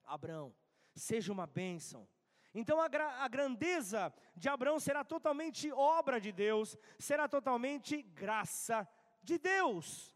[0.03, 0.53] Abraão,
[0.93, 2.07] seja uma bênção.
[2.53, 8.87] Então a, a, grandeza de Abraão será totalmente obra de Deus, será totalmente graça
[9.23, 10.12] de Deus.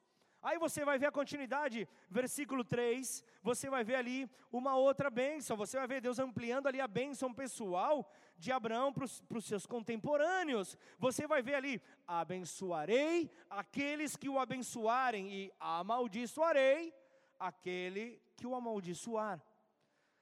[0.48, 5.58] Aí você vai ver a continuidade, versículo 3, você vai ver ali uma outra bênção,
[5.58, 10.78] você vai ver Deus ampliando ali a bênção pessoal de Abraão para os seus contemporâneos.
[10.98, 16.94] Você vai ver ali: abençoarei aqueles que o abençoarem, e amaldiçoarei
[17.38, 18.06] aquele
[18.38, 19.44] que o amaldiçoar.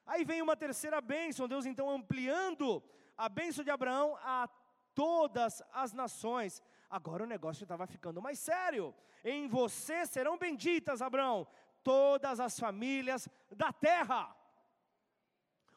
[0.04, 2.82] Aí vem uma terceira bênção, Deus então ampliando
[3.16, 4.48] a bênção de Abraão a
[4.92, 6.60] todas as nações.
[6.88, 8.94] Agora o negócio estava ficando mais sério.
[9.24, 11.46] Em você serão benditas, Abraão,
[11.82, 14.34] todas as famílias da terra.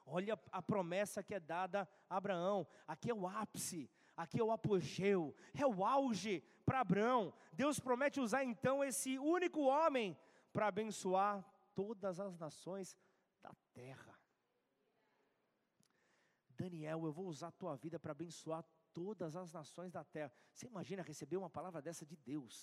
[0.05, 2.67] Olha a promessa que é dada a Abraão.
[2.87, 7.33] Aqui é o ápice, aqui é o apogeu, é o auge para Abraão.
[7.53, 10.17] Deus promete usar então esse único homem
[10.51, 11.45] para abençoar
[11.75, 12.97] todas as nações
[13.41, 14.19] da terra.
[16.49, 18.65] Daniel, eu vou usar a tua vida para abençoar
[18.99, 20.31] todas as nações da terra.
[20.53, 22.53] Você imagina receber uma palavra dessa de Deus?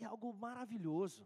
[0.00, 1.22] É algo maravilhoso.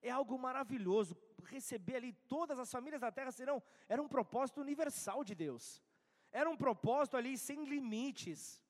[0.00, 1.16] É algo maravilhoso.
[1.54, 5.82] Receber ali todas as famílias da terra serão, era um propósito universal de Deus.
[6.30, 8.62] Era um propósito ali sem limites.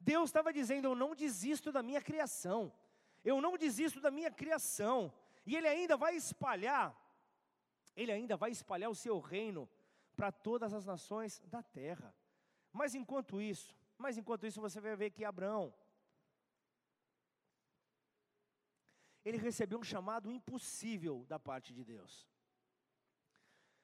[0.00, 2.60] Deus estava dizendo: Eu não desisto da minha criação.
[3.22, 5.14] Eu não desisto da minha criação.
[5.46, 6.86] E Ele ainda vai espalhar,
[7.94, 9.70] Ele ainda vai espalhar o seu reino
[10.16, 12.12] para todas as nações da terra.
[12.72, 15.74] Mas enquanto isso, mas enquanto isso você vai ver que Abraão
[19.24, 22.28] ele recebeu um chamado impossível da parte de Deus.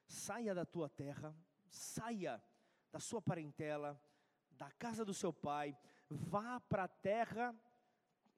[0.06, 1.36] Saia da tua terra,
[1.68, 2.42] saia
[2.90, 4.00] da sua parentela,
[4.52, 5.76] da casa do seu pai,
[6.08, 7.54] vá para a terra,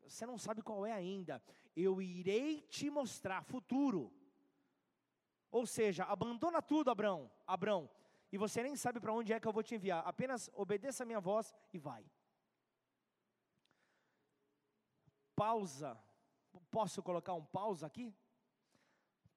[0.02, 1.42] você não sabe qual é ainda,
[1.76, 4.12] eu irei te mostrar futuro.
[5.50, 7.88] Ou seja, abandona tudo, Abraão, Abraão,
[8.30, 10.06] e você nem sabe para onde é que eu vou te enviar.
[10.06, 12.04] Apenas obedeça a minha voz e vai.
[15.34, 15.98] Pausa.
[16.70, 18.14] Posso colocar um pausa aqui?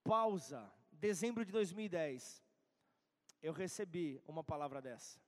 [0.04, 0.72] Pausa.
[0.92, 2.44] Dezembro de 2010.
[3.42, 5.20] Eu recebi uma palavra dessa.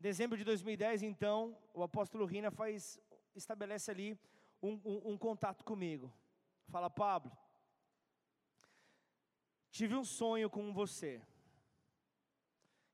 [0.00, 3.00] Dezembro de 2010, então, o apóstolo Rina faz,
[3.34, 4.18] estabelece ali
[4.62, 6.12] um, um, um contato comigo.
[6.68, 7.36] Fala, Pablo,
[9.70, 11.20] tive um sonho com você.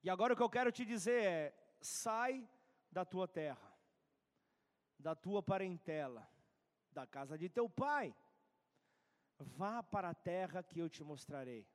[0.05, 2.47] E agora o que eu quero te dizer é: sai
[2.93, 3.73] da tua terra,
[4.99, 6.29] da tua parentela,
[6.93, 8.15] da casa de teu pai,
[9.39, 11.67] vá para a terra que eu te mostrarei.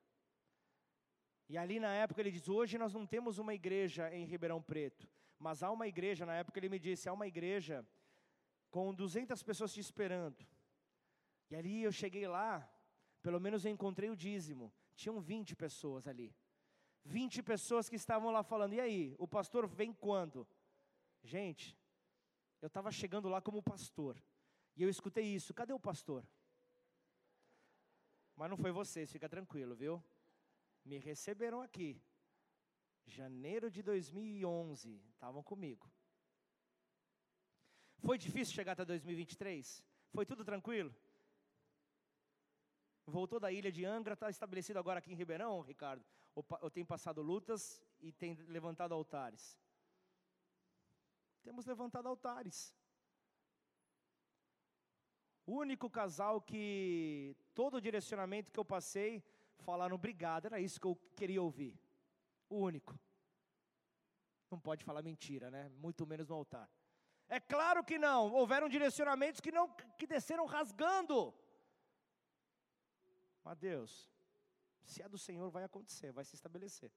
[1.50, 5.10] E ali na época ele diz: hoje nós não temos uma igreja em Ribeirão Preto,
[5.39, 7.84] mas há uma igreja, na época ele me disse: há uma igreja
[8.70, 10.46] com 200 pessoas te esperando.
[11.50, 12.72] E ali eu cheguei lá,
[13.24, 16.32] pelo menos eu encontrei o dízimo, tinham 20 pessoas ali.
[17.10, 20.48] 20 pessoas que estavam lá falando: e aí, o pastor vem quando?
[21.24, 21.78] Gente,
[22.62, 24.22] eu estava chegando lá como pastor,
[24.76, 26.24] e eu escutei isso: cadê o pastor?
[28.36, 30.02] Mas não foi vocês, fica tranquilo, viu?
[30.86, 32.02] Me receberam aqui,
[33.06, 35.91] janeiro de 2011, estavam comigo.
[37.98, 39.84] Foi difícil chegar até 2023?
[40.13, 40.95] Foi tudo tranquilo?
[43.06, 46.06] Voltou da ilha de Angra, está estabelecido agora aqui em Ribeirão, Ricardo?
[46.62, 49.58] Ou tem passado lutas e tem levantado altares?
[51.43, 52.75] Temos levantado altares.
[55.45, 59.23] O único casal que todo o direcionamento que eu passei
[59.60, 61.80] falaram obrigado, era isso que eu queria ouvir.
[62.49, 62.97] O único.
[64.52, 65.69] Não pode falar mentira, né?
[65.69, 66.69] Muito menos no altar.
[67.28, 68.32] É claro que não.
[68.34, 71.34] Houveram direcionamentos que não que desceram rasgando.
[73.43, 74.09] Mas Deus,
[74.86, 76.91] se é do Senhor, vai acontecer, vai se estabelecer.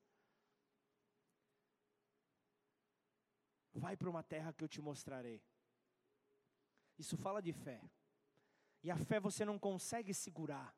[3.74, 5.42] Vai para uma terra que eu te mostrarei.
[6.98, 7.80] Isso fala de fé.
[8.82, 10.74] E a fé você não consegue segurar.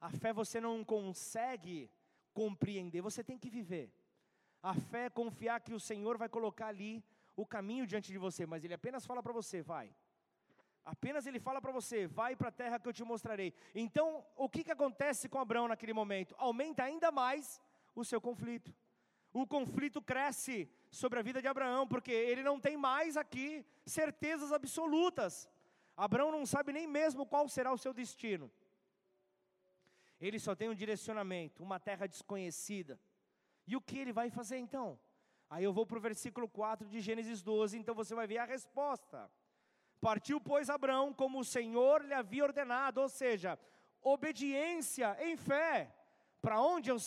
[0.00, 1.90] A fé você não consegue
[2.32, 3.92] compreender, você tem que viver.
[4.62, 7.04] A fé é confiar que o Senhor vai colocar ali
[7.36, 9.94] o caminho diante de você, mas Ele apenas fala para você: vai,
[10.84, 13.54] Apenas ele fala para você: vai para a terra que eu te mostrarei.
[13.74, 16.34] Então, o que, que acontece com Abraão naquele momento?
[16.38, 17.60] Aumenta ainda mais
[17.94, 18.74] o seu conflito.
[19.32, 24.52] O conflito cresce sobre a vida de Abraão, porque ele não tem mais aqui certezas
[24.52, 25.48] absolutas.
[25.96, 28.50] Abraão não sabe nem mesmo qual será o seu destino.
[30.20, 33.00] Ele só tem um direcionamento, uma terra desconhecida.
[33.66, 34.98] E o que ele vai fazer então?
[35.48, 38.44] Aí eu vou para o versículo 4 de Gênesis 12, então você vai ver a
[38.44, 39.30] resposta.
[40.04, 43.58] Partiu, pois, Abraão como o Senhor lhe havia ordenado, ou seja,
[44.02, 45.94] obediência em fé.
[46.42, 46.98] Para onde, eu,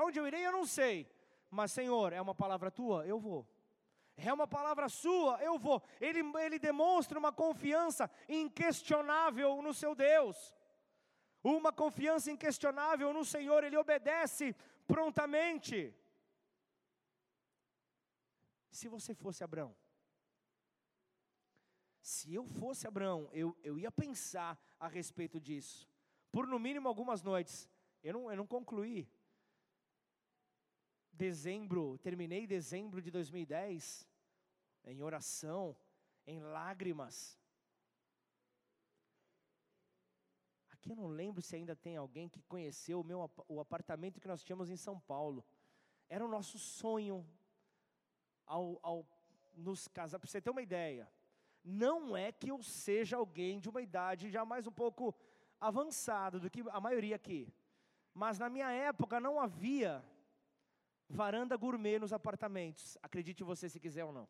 [0.00, 1.10] onde eu irei, eu não sei.
[1.50, 3.04] Mas, Senhor, é uma palavra tua?
[3.04, 3.44] Eu vou.
[4.16, 5.42] É uma palavra sua?
[5.42, 5.82] Eu vou.
[6.00, 10.54] Ele, ele demonstra uma confiança inquestionável no seu Deus.
[11.42, 13.64] Uma confiança inquestionável no Senhor.
[13.64, 14.54] Ele obedece
[14.86, 15.92] prontamente.
[18.70, 19.74] Se você fosse Abraão,
[22.06, 25.88] se eu fosse Abraão, eu, eu ia pensar a respeito disso,
[26.30, 27.68] por no mínimo algumas noites.
[28.00, 29.10] Eu não, eu não concluí.
[31.12, 34.08] Dezembro, terminei dezembro de 2010,
[34.84, 35.76] em oração,
[36.24, 37.36] em lágrimas.
[40.70, 44.28] Aqui eu não lembro se ainda tem alguém que conheceu o, meu, o apartamento que
[44.28, 45.44] nós tínhamos em São Paulo.
[46.08, 47.28] Era o nosso sonho
[48.46, 49.04] ao, ao
[49.56, 50.20] nos casar.
[50.20, 51.10] Para você ter uma ideia,
[51.66, 55.12] não é que eu seja alguém de uma idade já mais um pouco
[55.60, 57.52] avançada do que a maioria aqui.
[58.14, 60.04] Mas na minha época não havia
[61.08, 62.96] varanda gourmet nos apartamentos.
[63.02, 64.28] Acredite você se quiser ou não.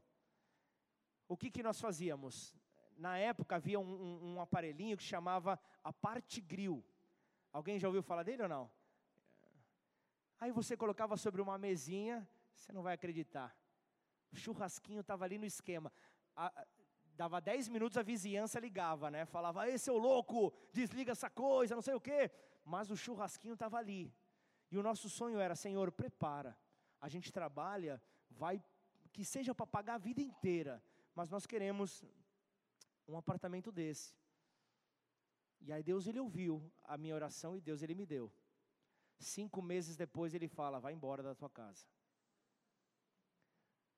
[1.28, 2.54] O que, que nós fazíamos?
[2.96, 6.82] Na época havia um, um, um aparelhinho que chamava a parte grill.
[7.52, 8.70] Alguém já ouviu falar dele ou não?
[10.40, 13.54] Aí você colocava sobre uma mesinha, você não vai acreditar.
[14.32, 15.92] O churrasquinho estava ali no esquema.
[16.34, 16.66] A,
[17.16, 19.24] dava 10 minutos, a vizinhança ligava, né?
[19.24, 22.30] Falava, esse é o louco, desliga essa coisa, não sei o quê.
[22.64, 24.12] Mas o churrasquinho estava ali.
[24.70, 26.56] E o nosso sonho era, Senhor, prepara.
[27.00, 28.62] A gente trabalha, vai,
[29.12, 30.82] que seja para pagar a vida inteira.
[31.14, 32.04] Mas nós queremos
[33.08, 34.14] um apartamento desse.
[35.60, 38.32] E aí Deus ele ouviu a minha oração e Deus ele me deu.
[39.18, 41.86] Cinco meses depois ele fala, vai embora da tua casa.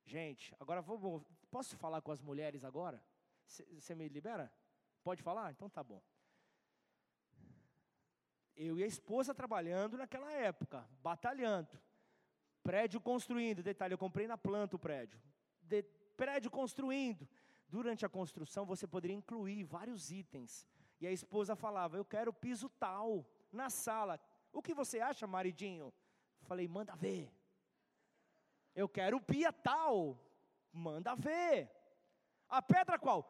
[0.09, 0.82] Gente, agora
[1.50, 2.98] posso falar com as mulheres agora?
[3.44, 4.50] Você me libera?
[5.04, 5.50] Pode falar?
[5.50, 6.02] Então tá bom.
[8.56, 11.78] Eu e a esposa trabalhando naquela época, batalhando.
[12.62, 15.20] Prédio construindo, detalhe, eu comprei na planta o prédio.
[15.61, 15.82] De,
[16.16, 17.28] prédio construindo.
[17.68, 20.66] Durante a construção você poderia incluir vários itens.
[20.98, 24.18] E a esposa falava: Eu quero piso tal, na sala.
[24.54, 25.92] O que você acha, maridinho?
[26.44, 27.30] Falei: Manda ver.
[28.83, 29.93] Eu quero pia tal.
[30.72, 31.68] Manda ver.
[32.49, 33.20] A pedra qual?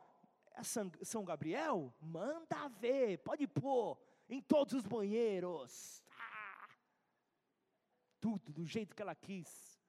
[0.52, 1.94] É São Gabriel?
[2.02, 3.18] Manda ver.
[3.28, 6.04] Pode pôr em todos os banheiros.
[6.10, 6.68] Ah,
[8.20, 9.80] tudo do jeito que ela quis.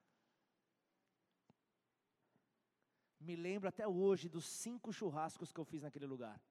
[3.20, 6.42] Me lembro até hoje dos cinco churrascos que eu fiz naquele lugar.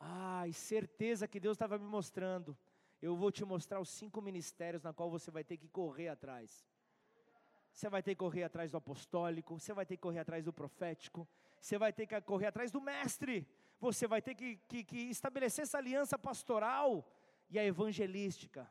[0.00, 2.58] Ai, certeza que Deus estava me mostrando.
[3.00, 6.68] Eu vou te mostrar os cinco ministérios na qual você vai ter que correr atrás.
[7.72, 10.52] Você vai ter que correr atrás do apostólico, você vai ter que correr atrás do
[10.52, 11.26] profético,
[11.60, 13.46] você vai ter que correr atrás do mestre,
[13.78, 17.06] você vai ter que, que, que estabelecer essa aliança pastoral
[17.48, 18.70] e a evangelística.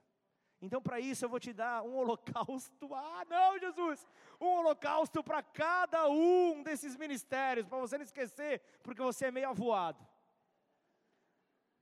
[0.62, 2.89] Então, para isso, eu vou te dar um holocausto.
[2.93, 4.06] Ah, não, Jesus!
[4.39, 9.50] Um holocausto para cada um desses ministérios, para você não esquecer, porque você é meio
[9.50, 10.06] avoado.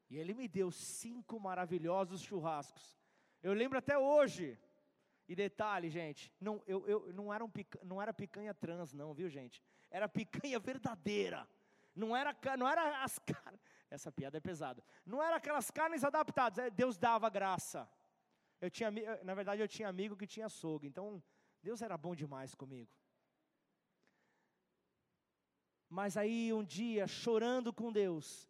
[0.09, 2.97] E ele me deu cinco maravilhosos churrascos.
[3.41, 4.57] Eu lembro até hoje.
[5.27, 9.13] E detalhe, gente, não, eu, eu, não, era um pica, não era picanha trans, não,
[9.13, 9.61] viu, gente?
[9.91, 11.47] Era picanha verdadeira.
[11.93, 13.59] Não era, não era as carnes.
[13.89, 14.83] Essa piada é pesada.
[15.05, 16.57] Não era aquelas carnes adaptadas.
[16.59, 17.89] É, Deus dava graça.
[18.61, 18.89] Eu tinha,
[19.23, 20.87] na verdade, eu tinha amigo que tinha açougue.
[20.87, 21.21] Então,
[21.61, 22.91] Deus era bom demais comigo.
[25.89, 28.49] Mas aí, um dia, chorando com Deus,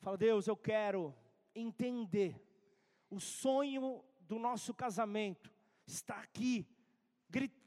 [0.00, 1.14] fala: Deus, eu quero
[1.54, 2.40] entender
[3.10, 5.53] o sonho do nosso casamento
[5.86, 6.66] está aqui,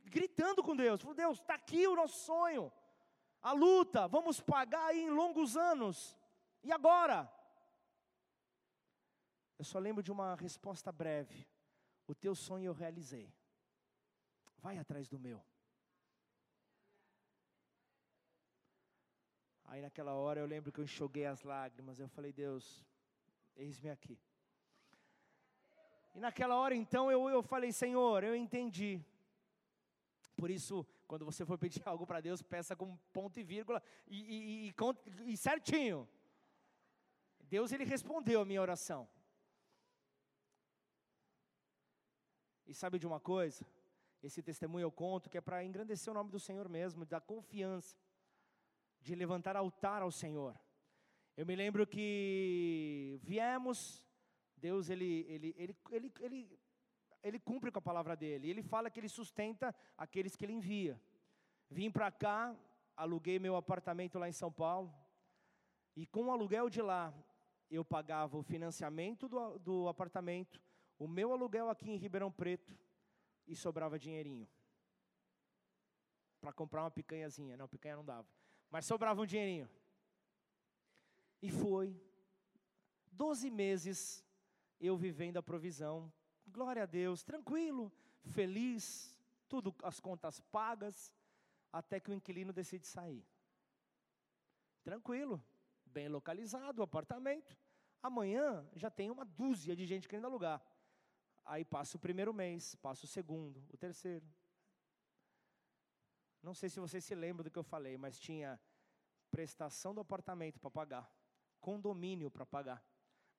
[0.06, 2.72] gritando com Deus: Deus, está aqui o nosso sonho,
[3.42, 6.18] a luta, vamos pagar em longos anos,
[6.64, 7.32] e agora?
[9.58, 11.48] Eu só lembro de uma resposta breve:
[12.06, 13.34] O teu sonho eu realizei,
[14.58, 15.44] vai atrás do meu.
[19.66, 22.86] Aí naquela hora eu lembro que eu enxuguei as lágrimas, eu falei: Deus,
[23.56, 24.20] eis-me aqui.
[26.18, 29.00] E naquela hora então eu, eu falei, Senhor, eu entendi.
[30.36, 34.18] Por isso, quando você for pedir algo para Deus, peça com ponto e vírgula e,
[34.18, 36.10] e, e, e, certinho.
[37.44, 39.08] Deus ele respondeu a minha oração.
[42.66, 43.64] E sabe de uma coisa?
[44.24, 47.96] Esse testemunho eu conto que é para engrandecer o nome do Senhor mesmo, dar confiança,
[49.04, 50.60] de levantar altar ao Senhor.
[51.38, 54.04] Eu me lembro que viemos,
[54.58, 56.60] Deus ele, ele, ele, ele, ele,
[57.24, 61.00] ele cumpre com a palavra dele, ele fala que ele sustenta aqueles que ele envia.
[61.70, 62.56] Vim para cá,
[62.96, 64.94] aluguei meu apartamento lá em São Paulo,
[65.96, 67.14] e com o aluguel de lá,
[67.70, 70.62] eu pagava o financiamento do, do apartamento,
[70.98, 72.76] o meu aluguel aqui em Ribeirão Preto,
[73.48, 74.48] e sobrava dinheirinho.
[76.42, 77.58] Para comprar uma picanhazinha.
[77.58, 78.28] Não, picanha não dava.
[78.70, 79.70] Mas sobrava um dinheirinho.
[81.42, 81.96] E foi.
[83.12, 84.24] Doze meses
[84.80, 86.12] eu vivendo a provisão.
[86.48, 87.92] Glória a Deus, tranquilo,
[88.24, 89.16] feliz,
[89.50, 91.14] tudo as contas pagas,
[91.72, 93.26] até que o inquilino decide sair.
[94.84, 95.44] Tranquilo,
[95.86, 97.58] bem localizado o apartamento.
[98.02, 100.62] Amanhã já tem uma dúzia de gente querendo alugar.
[101.44, 104.26] Aí passa o primeiro mês, passa o segundo, o terceiro.
[106.42, 108.60] Não sei se você se lembra do que eu falei, mas tinha
[109.30, 111.12] prestação do apartamento para pagar,
[111.60, 112.84] condomínio para pagar,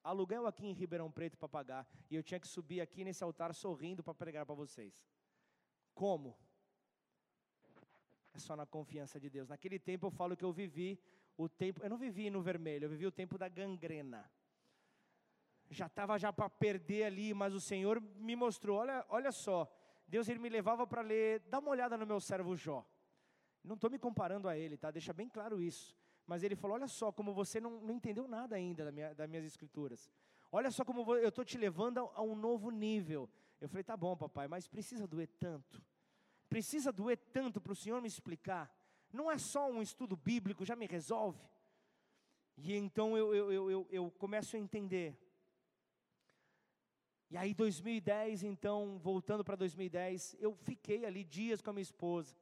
[0.02, 3.54] aluguel aqui em Ribeirão Preto para pagar, e eu tinha que subir aqui nesse altar
[3.54, 5.06] sorrindo para pregar para vocês.
[5.94, 6.36] Como?
[8.32, 9.48] É só na confiança de Deus.
[9.48, 11.00] Naquele tempo eu falo que eu vivi
[11.36, 14.30] o tempo, eu não vivi no vermelho, eu vivi o tempo da gangrena.
[15.70, 19.70] Já estava já para perder ali, mas o Senhor me mostrou, olha, olha só,
[20.06, 22.86] Deus ele me levava para ler, dá uma olhada no meu servo Jó.
[23.62, 24.90] Não estou me comparando a ele, tá?
[24.90, 25.94] Deixa bem claro isso.
[26.28, 29.28] Mas ele falou: olha só, como você não, não entendeu nada ainda da minha, das
[29.28, 30.10] minhas escrituras.
[30.52, 33.30] Olha só como eu estou te levando a, a um novo nível.
[33.58, 35.82] Eu falei: tá bom, papai, mas precisa doer tanto.
[36.46, 38.70] Precisa doer tanto para o Senhor me explicar.
[39.10, 41.42] Não é só um estudo bíblico, já me resolve.
[42.58, 45.18] E então eu, eu, eu, eu, eu começo a entender.
[47.30, 52.36] E aí, 2010, então, voltando para 2010, eu fiquei ali dias com a minha esposa,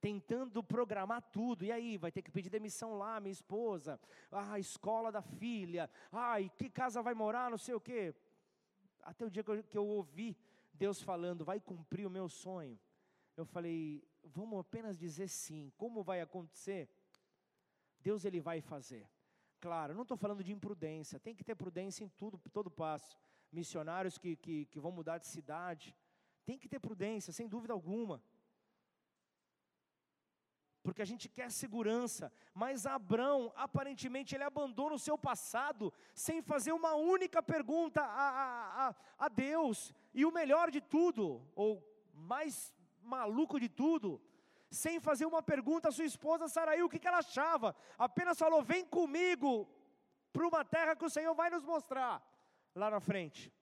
[0.00, 1.64] tentando programar tudo.
[1.64, 4.00] E aí, vai ter que pedir demissão lá, minha esposa.
[4.30, 5.90] Ah, escola da filha.
[6.10, 8.14] Ai, que casa vai morar, não sei o quê.
[9.02, 10.36] Até o dia que eu, que eu ouvi
[10.72, 12.78] Deus falando, vai cumprir o meu sonho.
[13.36, 15.72] Eu falei, vamos apenas dizer sim.
[15.76, 16.88] Como vai acontecer?
[18.00, 19.08] Deus ele vai fazer.
[19.60, 23.18] Claro, não estou falando de imprudência, tem que ter prudência em tudo, todo passo.
[23.52, 25.94] Missionários que, que, que vão mudar de cidade,
[26.46, 28.22] tem que ter prudência, sem dúvida alguma.
[30.90, 36.72] Porque a gente quer segurança, mas Abraão, aparentemente, ele abandona o seu passado sem fazer
[36.72, 39.94] uma única pergunta a, a, a Deus.
[40.12, 41.80] E o melhor de tudo, ou
[42.12, 44.20] mais maluco de tudo,
[44.68, 48.60] sem fazer uma pergunta à sua esposa Saraí, o que, que ela achava, apenas falou:
[48.60, 49.68] Vem comigo
[50.32, 52.20] para uma terra que o Senhor vai nos mostrar
[52.74, 53.54] lá na frente.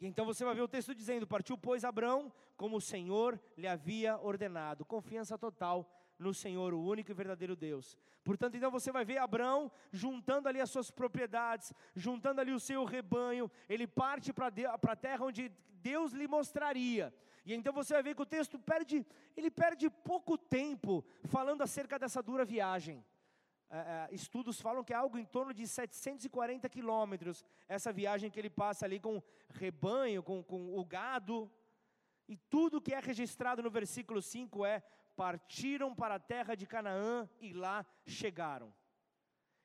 [0.00, 3.68] E então você vai ver o texto dizendo: Partiu, pois, Abraão, como o Senhor lhe
[3.68, 5.88] havia ordenado, confiança total
[6.20, 7.96] no Senhor, o único e verdadeiro Deus.
[8.22, 12.84] Portanto, então você vai ver Abraão juntando ali as suas propriedades, juntando ali o seu
[12.84, 14.52] rebanho, ele parte para
[14.92, 15.48] a terra onde
[15.82, 17.12] Deus lhe mostraria.
[17.44, 19.04] E então você vai ver que o texto perde,
[19.34, 23.02] ele perde pouco tempo falando acerca dessa dura viagem.
[23.70, 28.38] É, é, estudos falam que é algo em torno de 740 quilômetros, essa viagem que
[28.38, 31.50] ele passa ali com rebanho, com, com o gado,
[32.30, 34.82] e tudo que é registrado no versículo 5 é:
[35.20, 38.72] partiram para a terra de Canaã e lá chegaram.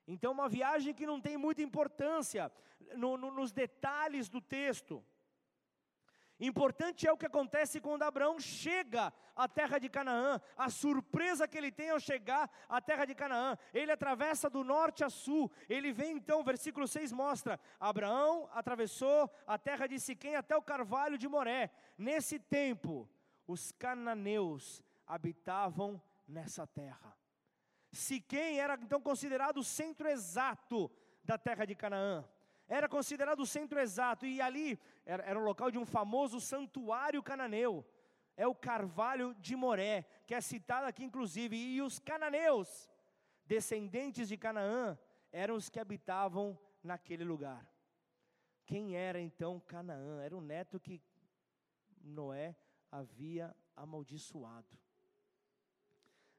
[0.06, 2.52] Então, uma viagem que não tem muita importância
[2.94, 5.02] no, no, nos detalhes do texto.
[6.38, 11.58] Importante é o que acontece quando Abraão chega à terra de Canaã, a surpresa que
[11.58, 13.58] ele tem ao chegar à terra de Canaã.
[13.74, 15.50] Ele atravessa do norte a sul.
[15.70, 21.18] Ele vem então, versículo 6 mostra: Abraão atravessou a terra de Siquém até o carvalho
[21.18, 21.72] de Moré.
[21.98, 23.10] Nesse tempo,
[23.48, 27.18] os cananeus habitavam nessa terra.
[27.92, 30.92] Siquém era então considerado o centro exato
[31.24, 32.28] da terra de Canaã
[32.68, 37.22] era considerado o centro exato, e ali era, era um local de um famoso santuário
[37.22, 37.86] cananeu,
[38.36, 42.90] é o Carvalho de Moré, que é citado aqui inclusive, e os cananeus,
[43.46, 44.98] descendentes de Canaã,
[45.32, 47.70] eram os que habitavam naquele lugar.
[48.66, 50.22] Quem era então Canaã?
[50.22, 51.02] Era o neto que
[52.02, 52.56] Noé
[52.92, 54.78] havia amaldiçoado.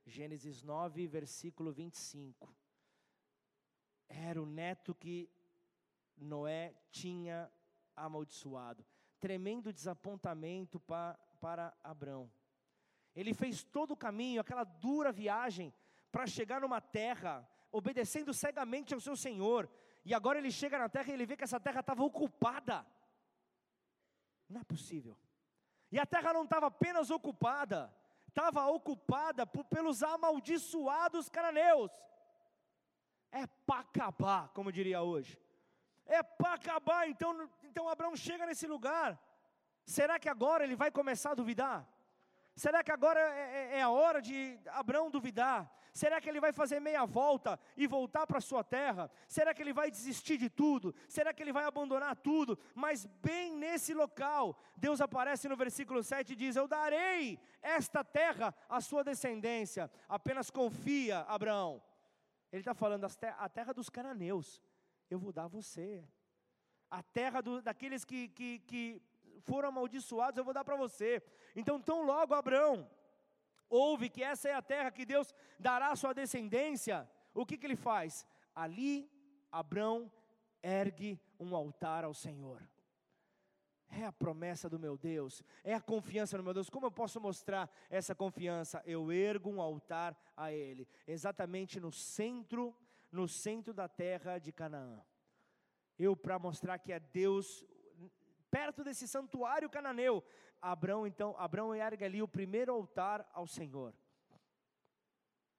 [0.07, 2.55] Gênesis 9, versículo 25.
[4.09, 5.29] Era o neto que
[6.17, 7.51] Noé tinha
[7.97, 8.87] amaldiçoado.
[9.19, 12.31] Tremendo desapontamento para, para Abrão.
[13.17, 15.75] Ele fez todo o caminho, aquela dura viagem,
[16.13, 19.69] para chegar numa terra, obedecendo cegamente ao seu Senhor.
[20.05, 22.87] E agora ele chega na terra e ele vê que essa terra estava ocupada.
[24.49, 25.19] Não é possível.
[25.91, 27.93] E a terra não estava apenas ocupada,
[28.37, 31.91] estava ocupada por, pelos amaldiçoados cananeus.
[33.33, 35.41] é para acabar, como diria hoje.
[36.05, 39.19] É para acabar, então, então Abraão chega nesse lugar.
[39.87, 41.89] Será que agora ele vai começar a duvidar?
[42.55, 45.59] Será que agora é, é, é a hora de Abraão duvidar?
[45.97, 49.11] Será que ele vai fazer meia volta e voltar para sua terra?
[49.27, 50.95] Será que ele vai desistir de tudo?
[51.09, 52.59] Será que ele vai abandonar tudo?
[52.75, 58.55] Mas bem nesse local, Deus aparece no versículo 7 e diz: Eu darei esta terra
[58.69, 59.91] à sua descendência.
[60.07, 61.83] Apenas confia, Abraão.
[62.53, 64.63] Ele está falando a terra dos cananeus.
[65.09, 66.05] Eu vou dar a você.
[66.91, 69.03] A terra do, daqueles que, que, que
[69.45, 71.23] foram amaldiçoados, eu vou dar para você.
[71.55, 72.87] Então, tão logo Abraão
[73.69, 77.67] ouve que essa é a terra que Deus dará à sua descendência, o que, que
[77.67, 78.27] ele faz?
[78.55, 79.11] Ali,
[79.51, 80.11] Abraão
[80.63, 82.67] ergue um altar ao Senhor.
[83.89, 86.69] É a promessa do meu Deus, é a confiança no meu Deus.
[86.69, 88.83] Como eu posso mostrar essa confiança?
[88.85, 92.77] Eu ergo um altar a Ele, exatamente no centro,
[93.13, 95.01] no centro da terra de Canaã.
[95.99, 97.65] Eu, para mostrar que é Deus
[98.51, 100.23] perto desse santuário cananeu.
[100.61, 103.95] Abraão então, Abraão ergue ali o primeiro altar ao Senhor.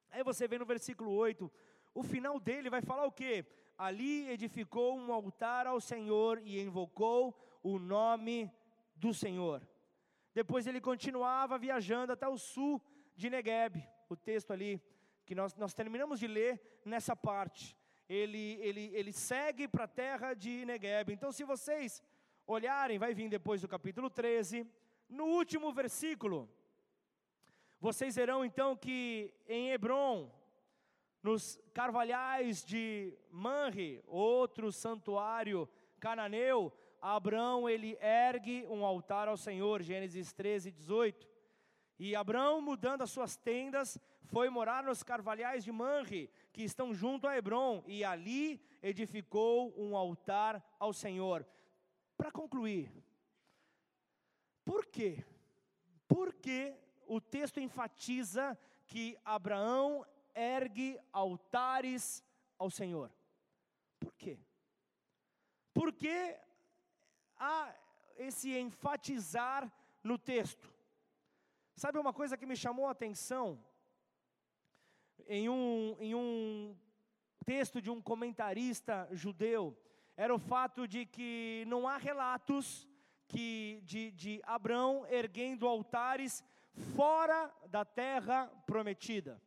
[0.10, 1.52] Aí você vê no versículo 8,
[1.94, 3.46] o final dele vai falar o quê?
[3.78, 8.52] Ali edificou um altar ao Senhor e invocou o nome
[8.96, 9.68] do Senhor.
[10.34, 12.82] Depois ele continuava viajando até o sul
[13.16, 14.82] de Negueb, o texto ali
[15.26, 17.76] que nós, nós terminamos de ler nessa parte.
[18.08, 21.12] Ele, ele, ele segue para a terra de Negueb.
[21.12, 22.02] Então, se vocês
[22.48, 24.66] olharem, vai vir depois do capítulo 13,
[25.10, 26.50] no último versículo,
[27.80, 30.32] vocês verão então que em Hebron,
[31.22, 35.70] nos carvalhais de Manre, outro santuário
[36.00, 41.28] cananeu, Abraão ele ergue um altar ao Senhor, Gênesis 13, 18.
[42.00, 47.28] E Abraão, mudando as suas tendas, foi morar nos carvalhais de Manre, que estão junto
[47.28, 51.46] a Hebron, e ali edificou um altar ao Senhor.
[52.18, 52.92] Para concluir,
[54.66, 55.24] por quê?
[56.08, 58.58] Por que o texto enfatiza
[58.88, 62.24] que Abraão ergue altares
[62.58, 63.12] ao Senhor?
[64.00, 64.40] Por quê?
[65.74, 66.36] Por que
[67.38, 67.74] há
[68.16, 69.72] esse enfatizar
[70.04, 70.74] no texto?
[71.76, 73.64] Sabe uma coisa que me chamou a atenção?
[75.28, 76.76] Em um, em um
[77.46, 79.78] texto de um comentarista judeu,
[80.18, 82.88] era o fato de que não há relatos
[83.28, 86.44] que de, de Abraão erguendo altares
[86.96, 89.40] fora da terra prometida,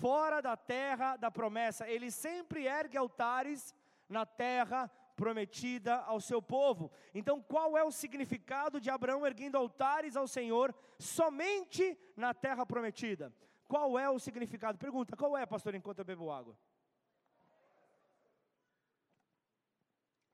[0.00, 1.88] fora da terra da promessa.
[1.88, 3.72] Ele sempre ergue altares
[4.08, 6.90] na terra prometida ao seu povo.
[7.14, 13.32] Então, qual é o significado de Abraão erguendo altares ao Senhor somente na terra prometida?
[13.68, 14.76] Qual é o significado?
[14.76, 16.58] Pergunta, qual é, pastor, enquanto eu bebo água?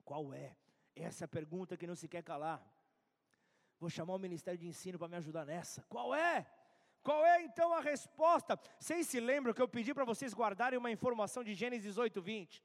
[0.07, 0.57] Qual é?
[0.95, 2.65] Essa é a pergunta que não se quer calar.
[3.81, 5.83] Vou chamar o Ministério de Ensino para me ajudar nessa.
[5.89, 6.47] Qual é?
[7.03, 8.59] Qual é então a resposta?
[8.79, 12.65] Vocês se lembram que eu pedi para vocês guardarem uma informação de Gênesis 8, 20?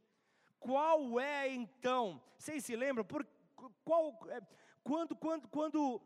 [0.59, 2.21] Qual é então?
[2.37, 3.03] Vocês se lembram?
[3.03, 3.27] Por,
[3.83, 4.39] qual, é,
[4.83, 6.01] quando, quando, quando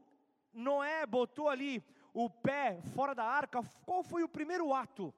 [0.53, 1.83] Noé botou ali
[2.13, 5.13] o pé fora da arca, qual foi o primeiro ato?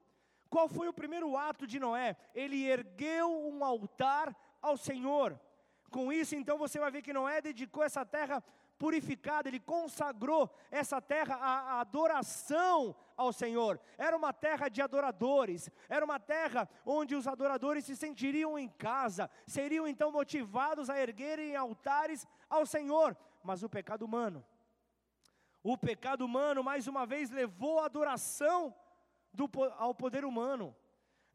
[0.50, 2.18] Qual foi o primeiro ato de Noé?
[2.34, 5.40] Ele ergueu um altar ao Senhor.
[5.90, 8.44] Com isso, então, você vai ver que Noé dedicou essa terra
[8.78, 13.80] purificada, ele consagrou essa terra à adoração ao Senhor.
[13.98, 19.30] Era uma terra de adoradores, era uma terra onde os adoradores se sentiriam em casa,
[19.46, 23.18] seriam então motivados a erguerem altares ao Senhor.
[23.44, 24.46] Mas o pecado humano,
[25.64, 28.76] o pecado humano mais uma vez levou a adoração
[29.34, 30.76] do, ao poder humano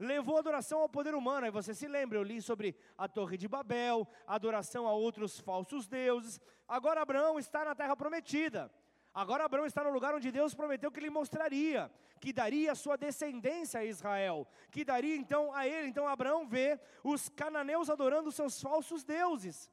[0.03, 1.47] levou a adoração ao poder humano.
[1.47, 5.87] Aí você se lembra, eu li sobre a Torre de Babel, adoração a outros falsos
[5.87, 6.41] deuses.
[6.67, 8.71] Agora Abraão está na terra prometida.
[9.15, 11.91] Agora Abraão está no lugar onde Deus prometeu que lhe mostraria,
[12.21, 15.89] que daria a sua descendência a Israel, que daria então a ele.
[15.89, 19.71] Então Abraão vê os cananeus adorando seus falsos deuses,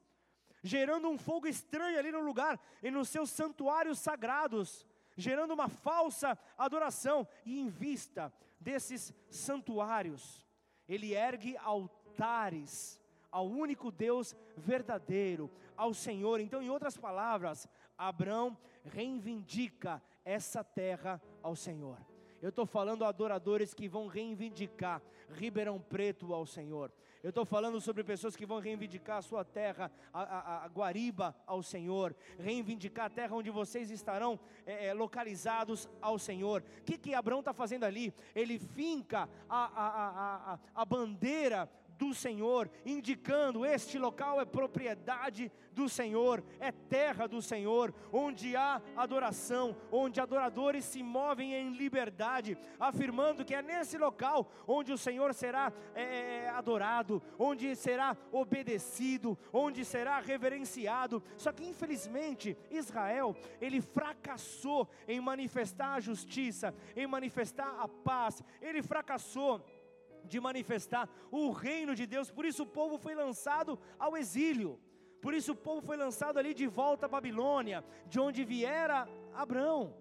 [0.61, 6.37] gerando um fogo estranho ali no lugar e nos seus santuários sagrados, gerando uma falsa
[6.57, 7.27] adoração.
[7.45, 10.45] E em vista desses santuários,
[10.87, 12.99] ele ergue altares
[13.31, 16.39] ao único Deus verdadeiro, ao Senhor.
[16.39, 21.97] Então, em outras palavras, Abraão reivindica essa terra ao Senhor.
[22.41, 26.91] Eu estou falando adoradores que vão reivindicar Ribeirão Preto ao Senhor.
[27.21, 31.35] Eu estou falando sobre pessoas que vão reivindicar a sua terra, a, a, a Guariba
[31.45, 36.63] ao Senhor, reivindicar a terra onde vocês estarão é, é, localizados ao Senhor.
[36.79, 38.13] O que, que Abraão está fazendo ali?
[38.33, 41.69] Ele finca a, a, a, a bandeira
[41.99, 48.81] do Senhor, indicando este local é propriedade do Senhor, é terra do Senhor, onde há
[48.95, 55.33] adoração, onde adoradores se movem em liberdade, afirmando que é nesse local onde o Senhor
[55.33, 61.21] será é, adorado, onde será obedecido, onde será reverenciado.
[61.35, 68.81] Só que infelizmente Israel ele fracassou em manifestar a justiça, em manifestar a paz, ele
[68.81, 69.61] fracassou
[70.29, 72.31] de manifestar o reino de Deus.
[72.31, 74.79] Por isso o povo foi lançado ao exílio.
[75.21, 79.93] Por isso o povo foi lançado ali de volta à Babilônia, de onde viera Abraão.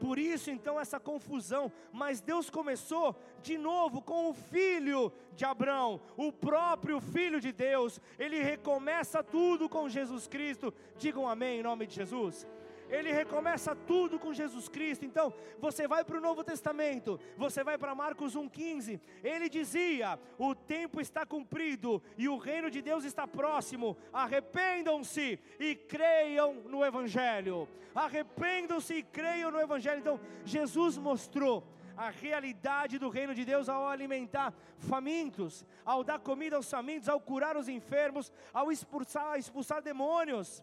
[0.00, 6.00] Por isso então essa confusão, mas Deus começou de novo com o filho de Abraão,
[6.16, 8.00] o próprio filho de Deus.
[8.18, 10.74] Ele recomeça tudo com Jesus Cristo.
[10.98, 12.44] Digam amém em nome de Jesus
[12.88, 15.04] ele recomeça tudo com Jesus Cristo.
[15.04, 19.00] Então, você vai para o Novo Testamento, você vai para Marcos 1,15.
[19.22, 23.96] Ele dizia: O tempo está cumprido e o reino de Deus está próximo.
[24.12, 27.68] Arrependam-se e creiam no Evangelho.
[27.94, 30.00] Arrependam-se e creiam no Evangelho.
[30.00, 31.64] Então, Jesus mostrou
[31.96, 37.20] a realidade do reino de Deus ao alimentar famintos, ao dar comida aos famintos, ao
[37.20, 40.62] curar os enfermos, ao expulsar, expulsar demônios.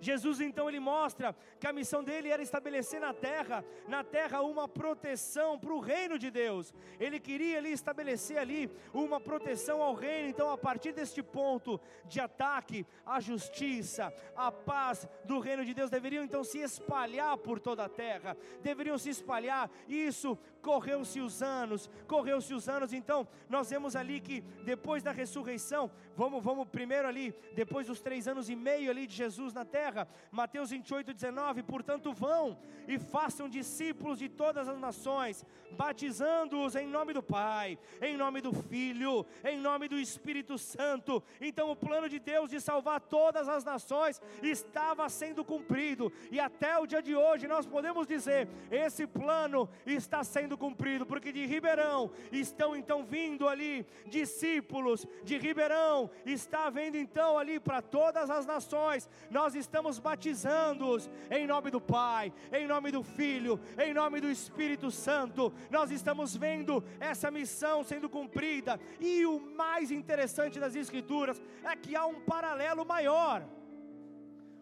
[0.00, 4.68] Jesus então ele mostra que a missão dele era estabelecer na terra, na terra uma
[4.68, 6.72] proteção para o reino de Deus.
[6.98, 10.28] Ele queria ali estabelecer ali uma proteção ao reino.
[10.28, 15.90] Então, a partir deste ponto de ataque, a justiça, a paz do reino de Deus
[15.90, 18.36] deveriam então se espalhar por toda a terra.
[18.62, 19.70] Deveriam se espalhar.
[19.88, 22.92] Isso correu-se os anos, correu-se os anos.
[22.92, 28.28] Então, nós vemos ali que depois da ressurreição, vamos, vamos primeiro ali, depois dos três
[28.28, 30.08] anos e meio ali de Jesus na terra.
[30.30, 37.12] Mateus 28, 19: Portanto, vão e façam discípulos de todas as nações, batizando-os em nome
[37.12, 41.22] do Pai, em nome do Filho, em nome do Espírito Santo.
[41.40, 46.78] Então, o plano de Deus de salvar todas as nações estava sendo cumprido, e até
[46.78, 52.10] o dia de hoje nós podemos dizer: esse plano está sendo cumprido, porque de Ribeirão
[52.30, 59.08] estão então vindo ali discípulos, de Ribeirão está vendo então ali para todas as nações,
[59.30, 64.90] nós estamos batizando-os em nome do Pai, em nome do Filho, em nome do Espírito
[64.90, 65.52] Santo.
[65.70, 71.96] Nós estamos vendo essa missão sendo cumprida, e o mais interessante das Escrituras é que
[71.96, 73.46] há um paralelo maior.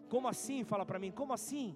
[0.09, 0.63] Como assim?
[0.63, 1.75] Fala para mim, como assim?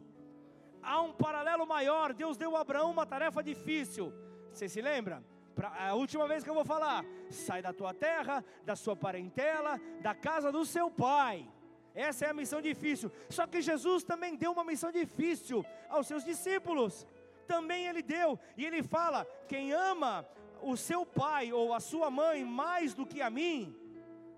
[0.81, 2.13] Há um paralelo maior.
[2.13, 4.13] Deus deu a Abraão uma tarefa difícil.
[4.51, 5.23] Você se lembra?
[5.55, 9.79] Pra, a última vez que eu vou falar, sai da tua terra, da sua parentela,
[10.01, 11.47] da casa do seu pai.
[11.93, 13.11] Essa é a missão difícil.
[13.29, 17.05] Só que Jesus também deu uma missão difícil aos seus discípulos.
[17.47, 20.25] Também ele deu, e ele fala: quem ama
[20.61, 23.75] o seu pai ou a sua mãe mais do que a mim,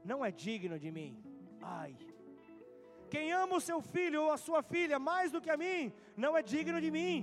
[0.03, 1.21] não é digno de mim.
[1.61, 1.95] Ai.
[3.13, 6.35] Quem ama o seu filho ou a sua filha mais do que a mim, não
[6.35, 7.17] é digno de mim.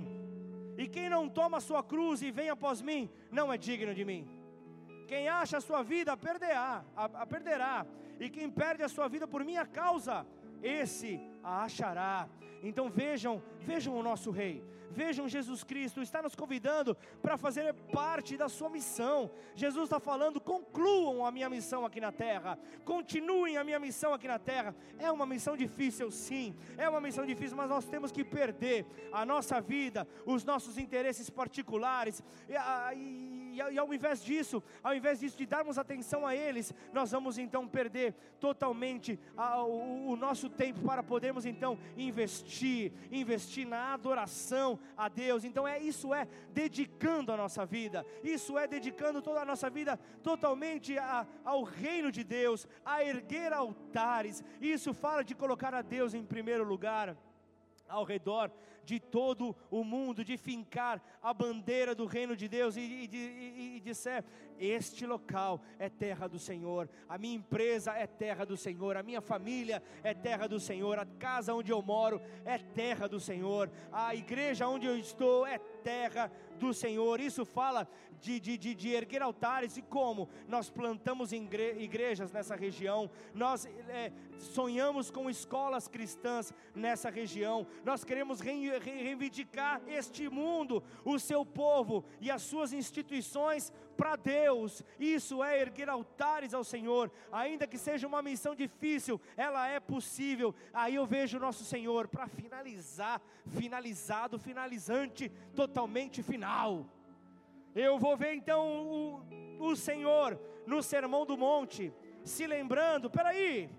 [0.77, 4.05] E quem não toma a sua cruz e vem após mim, não é digno de
[4.05, 4.21] mim.
[5.05, 7.85] Quem acha a sua vida perderá, a, a perderá
[8.21, 10.25] e quem perde a sua vida por minha causa,
[10.63, 12.27] esse a achará.
[12.63, 18.37] Então vejam, vejam o nosso rei, vejam Jesus Cristo, está nos convidando para fazer parte
[18.37, 19.31] da sua missão.
[19.55, 24.27] Jesus está falando: concluam a minha missão aqui na terra, continuem a minha missão aqui
[24.27, 24.75] na terra.
[24.99, 29.25] É uma missão difícil, sim, é uma missão difícil, mas nós temos que perder a
[29.25, 32.53] nossa vida, os nossos interesses particulares, e,
[32.95, 37.37] e, e ao invés disso, ao invés disso de darmos atenção a eles, nós vamos
[37.37, 41.01] então perder totalmente a, o, o nosso tempo para
[41.31, 45.43] podermos então investir, investir na adoração a Deus.
[45.43, 48.05] Então é isso é dedicando a nossa vida.
[48.23, 53.53] Isso é dedicando toda a nossa vida totalmente a, ao reino de Deus, a erguer
[53.53, 54.43] altares.
[54.59, 57.15] Isso fala de colocar a Deus em primeiro lugar
[57.87, 58.51] ao redor
[58.91, 63.77] de todo o mundo, de fincar a bandeira do reino de Deus e, e, e,
[63.77, 64.21] e disser:
[64.59, 69.21] Este local é terra do Senhor, a minha empresa é terra do Senhor, a minha
[69.21, 74.13] família é terra do Senhor, a casa onde eu moro é terra do Senhor, a
[74.13, 76.29] igreja onde eu estou é terra
[76.59, 77.21] do Senhor.
[77.21, 77.87] Isso fala
[78.21, 84.11] de, de, de, de erguer altares e como nós plantamos igrejas nessa região, nós é,
[84.37, 88.39] sonhamos com escolas cristãs nessa região, nós queremos
[88.89, 94.83] reivindicar este mundo, o seu povo e as suas instituições para Deus.
[94.99, 100.55] Isso é erguer altares ao Senhor, ainda que seja uma missão difícil, ela é possível.
[100.73, 106.85] Aí eu vejo nosso Senhor para finalizar, finalizado, finalizante, totalmente final.
[107.75, 109.23] Eu vou ver então
[109.59, 113.69] o, o Senhor no Sermão do Monte, se lembrando: peraí,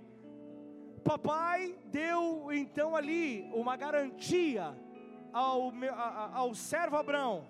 [1.03, 4.75] papai deu então ali uma garantia
[5.33, 5.73] ao,
[6.33, 7.47] ao servo Abraão,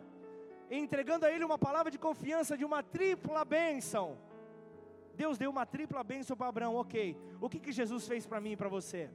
[0.70, 4.16] entregando a ele uma palavra de confiança de uma tripla bênção.
[5.14, 7.16] Deus deu uma tripla bênção para Abraão, ok.
[7.40, 9.10] O que, que Jesus fez para mim e para você?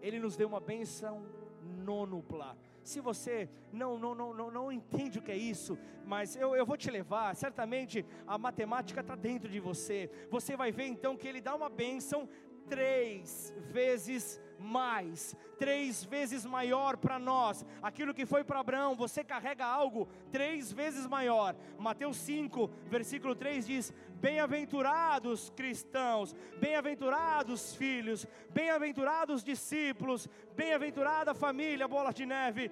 [0.00, 1.24] Ele nos deu uma bênção
[1.62, 2.56] nônupla.
[2.82, 6.64] Se você não, não, não, não, não entende o que é isso, mas eu, eu
[6.64, 10.10] vou te levar, certamente a matemática está dentro de você.
[10.30, 12.28] Você vai ver então que ele dá uma bênção
[12.68, 17.64] três vezes mais, três vezes maior para nós.
[17.82, 21.54] Aquilo que foi para Abraão, você carrega algo três vezes maior.
[21.78, 32.26] Mateus 5, versículo 3 diz: Bem-aventurados cristãos, bem-aventurados filhos, bem-aventurados discípulos, bem-aventurada família, bola de
[32.26, 32.70] neve,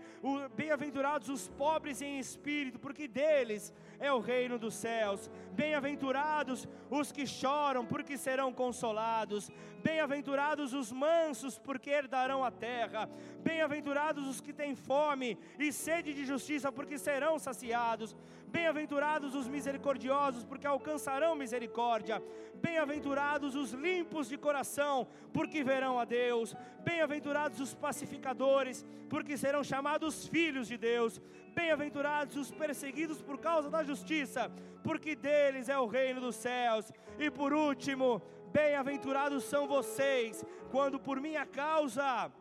[0.56, 5.30] bem-aventurados os pobres em espírito, porque deles é o reino dos céus.
[5.52, 9.50] Bem-aventurados os que choram, porque serão consolados.
[9.82, 13.08] Bem-aventurados os mansos, porque herdarão a terra.
[13.42, 18.16] Bem-aventurados os que têm fome e sede de justiça, porque serão saciados.
[18.48, 22.22] Bem-aventurados os misericordiosos, porque alcançarão misericórdia.
[22.54, 26.54] Bem-aventurados os limpos de coração, porque verão a Deus.
[26.82, 31.20] Bem-aventurados os pacificadores, porque serão chamados filhos de Deus.
[31.54, 34.50] Bem-aventurados os perseguidos por causa da justiça,
[34.82, 36.92] porque deles é o reino dos céus.
[37.18, 38.22] E por último,
[38.56, 42.32] bem-aventurados são vocês, quando por minha causa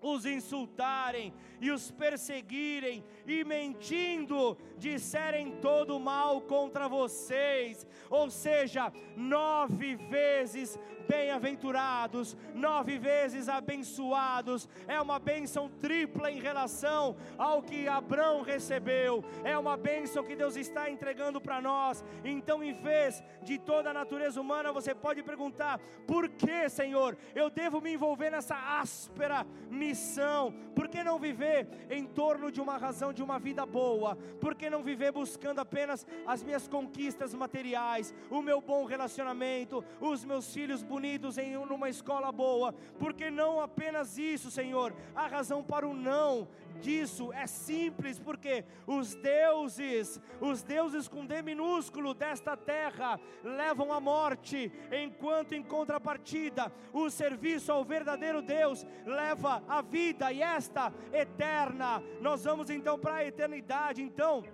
[0.00, 9.96] os insultarem e os perseguirem e mentindo disserem todo mal contra vocês, ou seja, nove
[9.96, 10.78] vezes
[11.10, 19.58] bem-aventurados, nove vezes abençoados, é uma bênção tripla em relação ao que Abraão recebeu, é
[19.58, 22.04] uma bênção que Deus está entregando para nós.
[22.24, 27.50] Então, em vez de toda a natureza humana, você pode perguntar: por que, Senhor, eu
[27.50, 30.54] devo me envolver nessa áspera missão?
[30.76, 34.14] Por que não viver em torno de uma razão de uma vida boa?
[34.40, 40.24] Por que não viver buscando apenas as minhas conquistas materiais, o meu bom relacionamento, os
[40.24, 40.99] meus filhos bonitos?
[41.00, 46.46] Unidos em uma escola boa, porque não apenas isso, Senhor, a razão para o não
[46.80, 54.00] disso é simples, porque os deuses, os deuses com D minúsculo desta terra, levam à
[54.00, 62.02] morte, enquanto em contrapartida, o serviço ao verdadeiro Deus leva a vida e esta eterna.
[62.20, 64.44] Nós vamos então para a eternidade, então.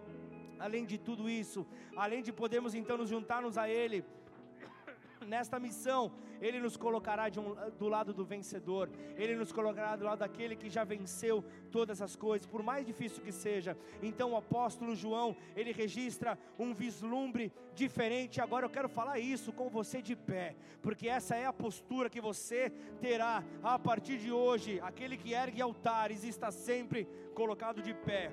[0.58, 1.66] Além de tudo isso,
[1.96, 4.04] além de podermos então nos juntarmos a Ele,
[5.24, 10.18] nesta missão, Ele nos colocará um, do lado do vencedor, Ele nos colocará do lado
[10.18, 13.76] daquele que já venceu todas as coisas, por mais difícil que seja.
[14.02, 18.40] Então o apóstolo João, ele registra um vislumbre diferente.
[18.40, 22.20] Agora eu quero falar isso com você de pé, porque essa é a postura que
[22.20, 24.80] você terá a partir de hoje.
[24.80, 28.32] Aquele que ergue altares está sempre colocado de pé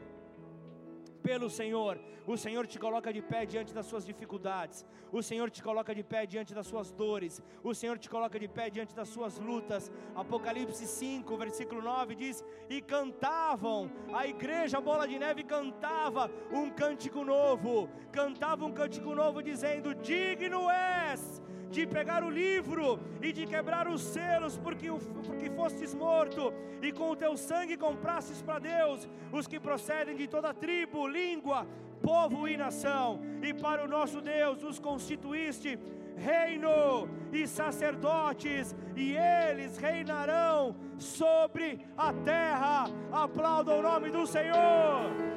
[1.24, 2.00] pelo Senhor.
[2.26, 4.86] O Senhor te coloca de pé diante das suas dificuldades.
[5.12, 7.42] O Senhor te coloca de pé diante das suas dores.
[7.64, 9.92] O Senhor te coloca de pé diante das suas lutas.
[10.16, 17.24] Apocalipse 5, versículo 9 diz: E cantavam, a igreja Bola de Neve cantava um cântico
[17.24, 17.90] novo.
[18.12, 21.43] Cantava um cântico novo dizendo: Digno és
[21.74, 24.88] de pegar o livro e de quebrar os selos, porque,
[25.28, 30.28] porque fostes morto, e com o teu sangue comprastes para Deus os que procedem de
[30.28, 31.66] toda tribo, língua,
[32.02, 35.80] povo e nação, e para o nosso Deus os constituíste
[36.16, 42.86] reino e sacerdotes, e eles reinarão sobre a terra.
[43.12, 45.33] Aplauda o nome do Senhor.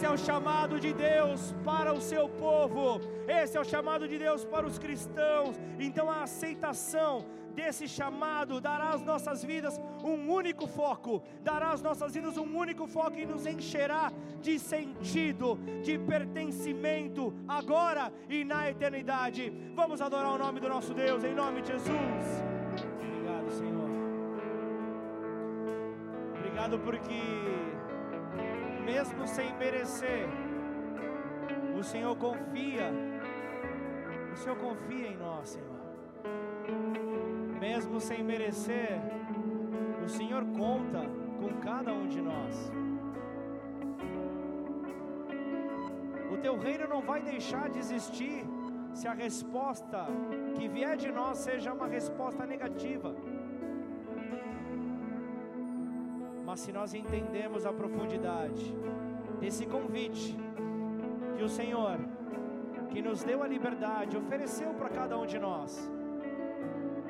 [0.00, 4.16] Esse é o chamado de Deus para o seu povo, esse é o chamado de
[4.16, 5.60] Deus para os cristãos.
[5.78, 12.14] Então, a aceitação desse chamado dará às nossas vidas um único foco, dará às nossas
[12.14, 19.52] vidas um único foco e nos encherá de sentido, de pertencimento, agora e na eternidade.
[19.74, 22.24] Vamos adorar o nome do nosso Deus, em nome de Jesus.
[23.04, 23.90] Obrigado, Senhor.
[26.38, 27.49] Obrigado porque
[28.92, 30.26] mesmo sem merecer,
[31.78, 32.88] o Senhor confia,
[34.32, 35.80] o Senhor confia em nós, Senhor.
[37.60, 38.98] Mesmo sem merecer,
[40.04, 41.02] o Senhor conta
[41.40, 42.72] com cada um de nós.
[46.34, 48.44] O teu reino não vai deixar de existir
[48.92, 50.06] se a resposta
[50.56, 53.14] que vier de nós seja uma resposta negativa.
[56.50, 58.64] Mas se nós entendemos a profundidade
[59.38, 60.36] desse convite
[61.36, 61.96] que o Senhor,
[62.88, 65.88] que nos deu a liberdade, ofereceu para cada um de nós,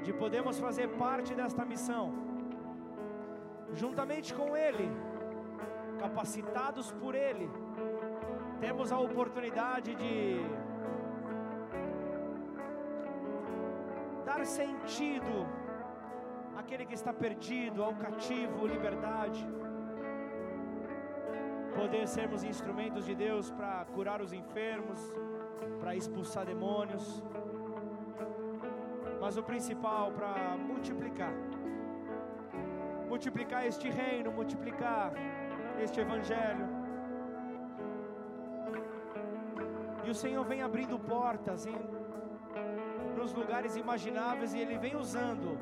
[0.04, 2.12] de podermos fazer parte desta missão,
[3.72, 4.90] juntamente com Ele,
[5.98, 7.48] capacitados por Ele,
[8.60, 10.18] temos a oportunidade de
[14.26, 15.46] dar sentido
[16.56, 19.46] àquele que está perdido, ao cativo, liberdade.
[21.74, 25.00] Poder sermos instrumentos de Deus para curar os enfermos,
[25.78, 27.22] para expulsar demônios,
[29.20, 31.32] mas o principal para multiplicar
[33.10, 35.12] multiplicar este reino, multiplicar
[35.84, 36.66] este evangelho.
[40.04, 41.78] E o Senhor vem abrindo portas em,
[43.18, 45.58] nos lugares imagináveis e Ele vem usando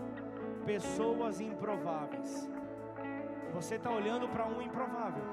[0.58, 2.50] pessoas improváveis.
[3.52, 5.24] Você está olhando para um improvável.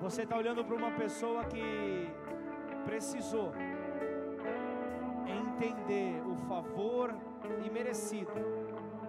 [0.00, 2.10] Você está olhando para uma pessoa que
[2.84, 3.52] precisou
[5.26, 7.14] entender o favor
[7.64, 8.32] imerecido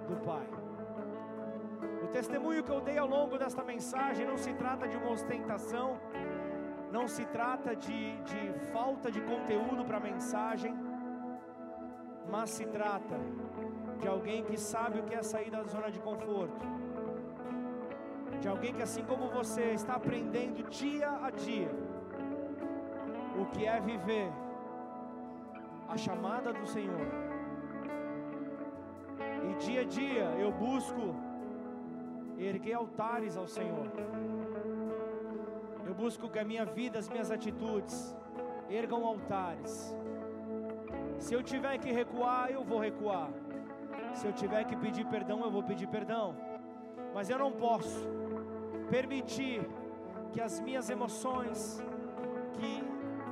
[0.07, 0.47] do Pai.
[2.03, 5.99] O testemunho que eu dei ao longo desta mensagem não se trata de uma ostentação,
[6.91, 10.73] não se trata de, de falta de conteúdo para a mensagem,
[12.29, 13.17] mas se trata
[13.99, 16.65] de alguém que sabe o que é sair da zona de conforto,
[18.39, 21.71] de alguém que, assim como você, está aprendendo dia a dia
[23.41, 24.31] o que é viver
[25.87, 27.07] a chamada do Senhor.
[29.49, 31.15] E dia a dia eu busco
[32.37, 33.87] erguer altares ao Senhor.
[35.85, 38.15] Eu busco que a minha vida, as minhas atitudes
[38.69, 39.95] ergam altares.
[41.19, 43.29] Se eu tiver que recuar, eu vou recuar.
[44.13, 46.35] Se eu tiver que pedir perdão, eu vou pedir perdão.
[47.13, 48.07] Mas eu não posso
[48.89, 49.67] permitir
[50.31, 51.81] que as minhas emoções,
[52.53, 52.83] que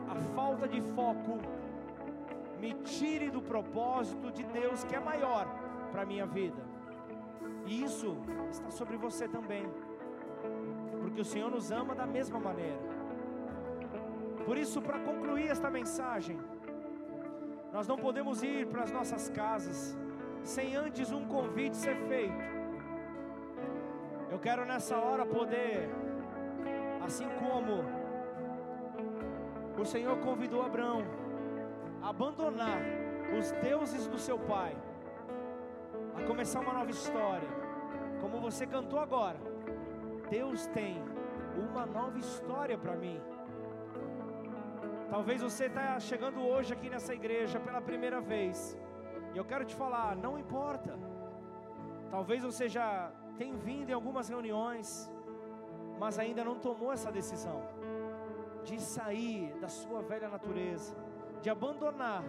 [0.09, 1.39] a falta de foco
[2.59, 5.45] me tire do propósito de Deus que é maior
[5.91, 6.61] para a minha vida.
[7.65, 8.17] E isso
[8.49, 9.65] está sobre você também,
[11.01, 12.79] porque o Senhor nos ama da mesma maneira.
[14.45, 16.37] Por isso, para concluir esta mensagem,
[17.73, 19.97] nós não podemos ir para as nossas casas
[20.43, 22.43] sem antes um convite ser feito.
[24.29, 25.89] Eu quero nessa hora poder,
[27.03, 27.83] assim como
[29.81, 31.03] o Senhor convidou Abraão
[32.03, 32.79] a abandonar
[33.37, 34.77] os deuses do seu pai
[36.15, 37.49] a começar uma nova história.
[38.21, 39.39] Como você cantou agora,
[40.29, 41.03] Deus tem
[41.57, 43.19] uma nova história para mim.
[45.13, 48.75] Talvez você está chegando hoje aqui nessa igreja pela primeira vez.
[49.31, 50.97] E eu quero te falar, não importa.
[52.09, 54.87] Talvez você já tenha vindo em algumas reuniões,
[55.99, 57.61] mas ainda não tomou essa decisão
[58.63, 60.95] de sair da sua velha natureza,
[61.43, 62.23] de abandonar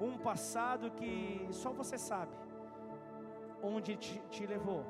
[0.00, 2.32] um passado que só você sabe
[3.62, 4.82] onde te, te levou.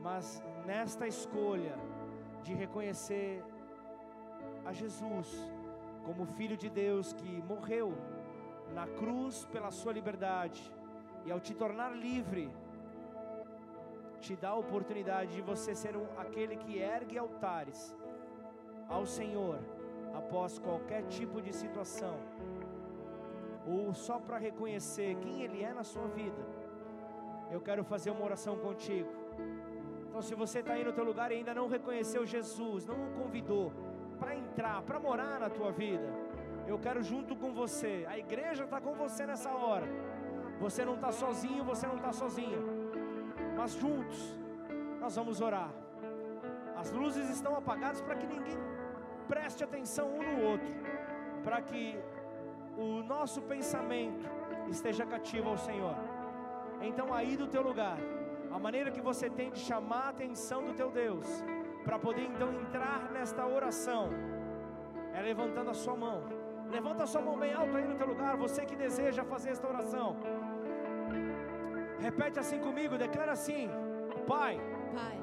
[0.00, 1.78] Mas nesta escolha
[2.42, 3.44] de reconhecer
[4.64, 5.59] a Jesus
[6.04, 7.92] como Filho de Deus que morreu
[8.74, 10.62] na cruz pela sua liberdade
[11.24, 12.50] e ao te tornar livre,
[14.20, 17.96] te dá a oportunidade de você ser um, aquele que ergue altares
[18.88, 19.58] ao Senhor
[20.14, 22.16] após qualquer tipo de situação,
[23.66, 26.60] ou só para reconhecer quem Ele é na sua vida
[27.50, 29.10] eu quero fazer uma oração contigo.
[30.08, 33.10] Então, se você está aí no teu lugar e ainda não reconheceu Jesus, não o
[33.12, 33.72] convidou
[34.20, 36.08] para entrar, para morar na tua vida,
[36.66, 38.06] eu quero junto com você.
[38.08, 39.88] A igreja está com você nessa hora.
[40.60, 42.58] Você não está sozinho, você não está sozinha.
[43.56, 44.38] Mas juntos
[45.00, 45.70] nós vamos orar.
[46.76, 48.58] As luzes estão apagadas para que ninguém
[49.26, 50.74] preste atenção um no outro,
[51.44, 51.98] para que
[52.76, 54.28] o nosso pensamento
[54.68, 55.96] esteja cativo ao Senhor.
[56.80, 57.98] Então, aí do teu lugar,
[58.50, 61.26] a maneira que você tem de chamar a atenção do teu Deus,
[61.84, 64.10] para poder então entrar nesta oração,
[65.14, 66.22] é levantando a sua mão.
[66.70, 69.66] Levanta a sua mão bem alto aí no teu lugar, você que deseja fazer esta
[69.66, 70.16] oração.
[71.98, 73.68] Repete assim comigo, declara assim:
[74.26, 74.60] Pai,
[74.94, 75.20] Pai,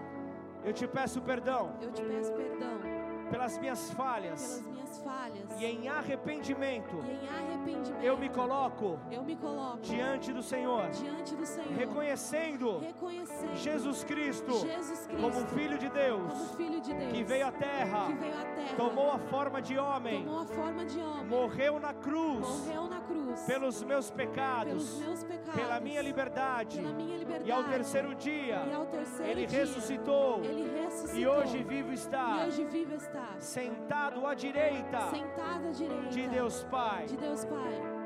[0.67, 2.96] eu te peço perdão eu te peço perdão
[3.29, 8.03] pelas minhas falhas pelas minhas falhas e em arrependimento, e em arrependimento.
[8.03, 14.03] eu me coloco eu me coloco diante do Senhor, diante do Senhor, reconhecendo reconhecendo Jesus
[14.03, 18.13] Cristo Jesus Cristo como Filho de Deus, Filho de Deus que veio à terra, que
[18.13, 22.87] veio à terra, tomou a forma de homem, forma de homem, morreu na cruz morreu
[22.87, 23.41] na cruz.
[23.41, 28.15] Pelos meus pelos pecados, meus pecados, pela minha liberdade, pela minha liberdade, e ao terceiro
[28.15, 30.43] dia ao terceiro ele dia, ressuscitou.
[30.43, 36.09] ele ressuscitou, e hoje vivo está, hoje vivo está, sentado à direita sentado à direita
[36.09, 37.05] de Deus Pai.
[37.05, 37.96] de Deus Pai.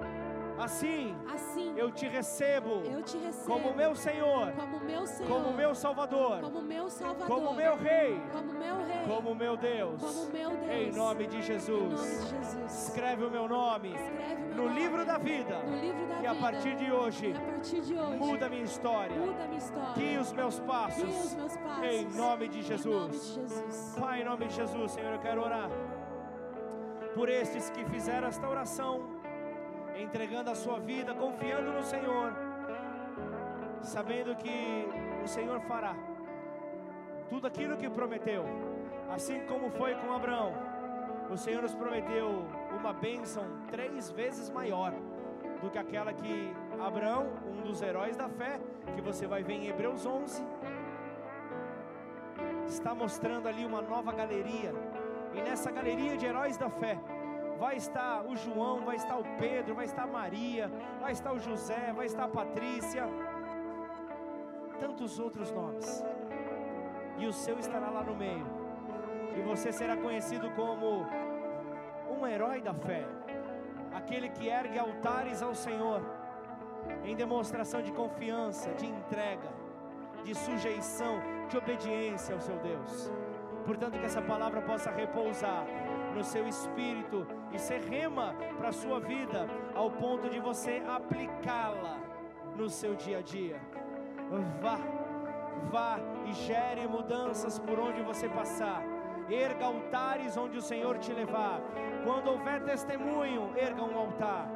[0.60, 5.54] Assim, Assim eu te recebo eu te recebo como meu Senhor, como meu Senhor, como
[5.54, 10.00] meu Salvador, como meu Salvador, como meu Rei, como meu Rei, como meu Deus.
[10.02, 10.70] como meu Deus.
[10.72, 12.02] Em nome de Em nome Jesus.
[12.02, 12.88] de Jesus.
[12.88, 13.96] Escreve o meu nome
[14.54, 15.60] meu no livro da vida.
[15.64, 16.42] no livro da E a vida.
[16.46, 19.16] partir de hoje, a partir de hoje, muda a minha história.
[19.18, 19.94] muda minha história.
[19.96, 21.36] Guia os meus Guia os passos.
[21.36, 21.84] meus passos.
[21.84, 23.34] Em nome de Em nome de Jesus.
[23.36, 23.96] Jesus.
[24.00, 25.70] Pai, em nome de Jesus, Senhor, eu quero orar
[27.16, 29.02] por estes que fizeram esta oração,
[30.02, 32.34] entregando a sua vida, confiando no Senhor,
[33.82, 34.88] sabendo que
[35.24, 35.96] o Senhor fará
[37.30, 38.44] tudo aquilo que prometeu,
[39.10, 40.54] assim como foi com Abraão.
[41.30, 42.46] O Senhor nos prometeu
[42.78, 44.94] uma bênção três vezes maior
[45.62, 48.60] do que aquela que Abraão, um dos heróis da fé,
[48.96, 50.44] que você vai ver em Hebreus 11,
[52.68, 54.74] está mostrando ali uma nova galeria.
[55.34, 57.00] E nessa galeria de heróis da fé
[57.62, 60.66] vai estar o João, vai estar o Pedro, vai estar a Maria,
[61.00, 63.04] vai estar o José, vai estar a Patrícia,
[64.80, 66.04] tantos outros nomes.
[67.20, 68.48] E o seu estará lá no meio.
[69.38, 71.06] E você será conhecido como
[72.16, 73.06] um herói da fé,
[73.94, 76.02] aquele que ergue altares ao Senhor
[77.04, 79.52] em demonstração de confiança, de entrega,
[80.24, 81.16] de sujeição,
[81.48, 83.12] de obediência ao seu Deus.
[83.68, 85.64] Portanto, que essa palavra possa repousar
[86.16, 91.98] no seu espírito e ser rema para a sua vida, ao ponto de você aplicá-la
[92.56, 93.60] no seu dia a dia.
[94.62, 94.78] Vá,
[95.70, 98.82] vá e gere mudanças por onde você passar.
[99.30, 101.62] Erga altares onde o Senhor te levar.
[102.04, 104.50] Quando houver testemunho, erga um altar.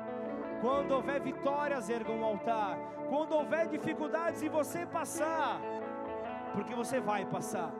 [0.62, 2.78] Quando houver vitórias, erga um altar.
[3.10, 5.62] Quando houver dificuldades e você passar,
[6.53, 7.72] porque você vai passar,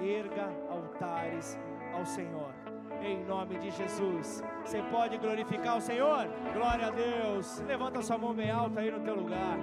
[0.00, 1.58] erga altares
[1.94, 2.57] ao Senhor.
[3.00, 4.42] Em nome de Jesus.
[4.62, 6.26] Você pode glorificar o Senhor?
[6.52, 7.60] Glória a Deus.
[7.60, 9.58] Levanta sua mão bem alta aí no teu lugar.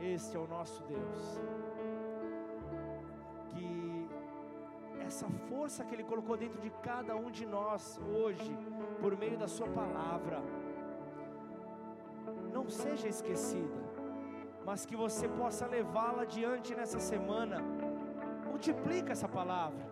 [0.00, 1.40] Este é o nosso Deus.
[3.48, 4.08] Que
[5.00, 8.56] essa força que Ele colocou dentro de cada um de nós hoje,
[9.00, 10.42] por meio da Sua palavra,
[12.52, 13.80] não seja esquecida,
[14.66, 17.58] mas que você possa levá-la adiante nessa semana.
[18.60, 19.82] Multiplica essa palavra,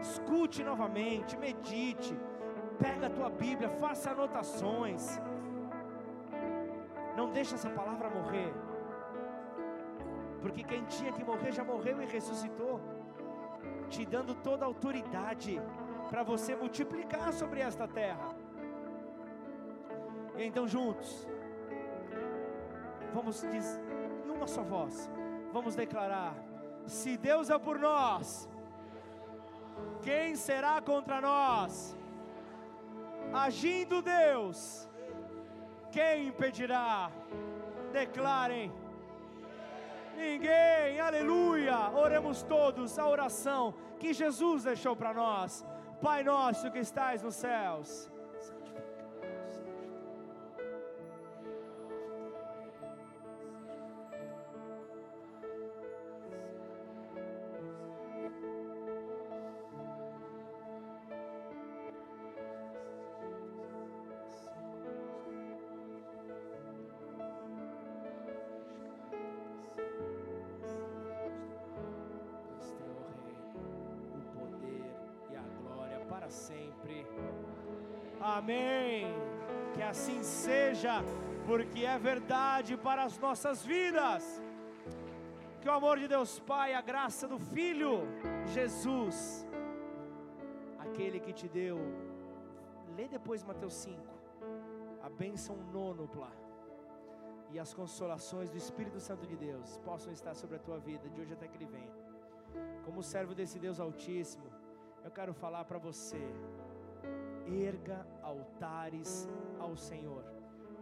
[0.00, 2.16] escute novamente, medite,
[2.78, 5.20] pega a tua Bíblia, faça anotações.
[7.14, 8.50] Não deixe essa palavra morrer,
[10.40, 12.80] porque quem tinha que morrer já morreu e ressuscitou,
[13.90, 15.60] te dando toda a autoridade
[16.08, 18.30] para você multiplicar sobre esta terra.
[20.38, 21.28] E então juntos,
[23.12, 23.82] vamos dizer
[24.24, 25.10] em uma só voz,
[25.52, 26.53] vamos declarar:
[26.86, 28.48] se Deus é por nós,
[30.02, 31.96] quem será contra nós?
[33.32, 34.88] Agindo Deus,
[35.90, 37.10] quem impedirá?
[37.92, 38.72] Declarem.
[40.16, 41.90] Ninguém, aleluia.
[41.90, 45.64] Oremos todos a oração que Jesus deixou para nós.
[46.00, 48.10] Pai nosso que estais nos céus.
[82.86, 84.22] Para as nossas vidas.
[85.60, 87.92] Que o amor de Deus Pai, a graça do Filho
[88.54, 89.46] Jesus,
[90.84, 91.78] aquele que te deu,
[92.96, 93.98] lê depois Mateus 5,
[95.02, 96.30] a bênção nônupla
[97.50, 101.20] e as consolações do Espírito Santo de Deus possam estar sobre a tua vida de
[101.20, 101.94] hoje até que Ele venha.
[102.84, 104.48] Como servo desse Deus Altíssimo,
[105.02, 106.22] eu quero falar para você:
[107.46, 109.28] erga altares
[109.58, 110.24] ao Senhor,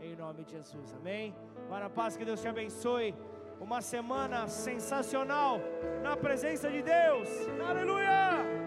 [0.04, 1.34] em nome de Jesus, amém?
[1.68, 3.14] Vá na paz, que Deus te abençoe.
[3.60, 5.60] Uma semana sensacional
[6.02, 7.28] na presença de Deus,
[7.68, 8.61] aleluia!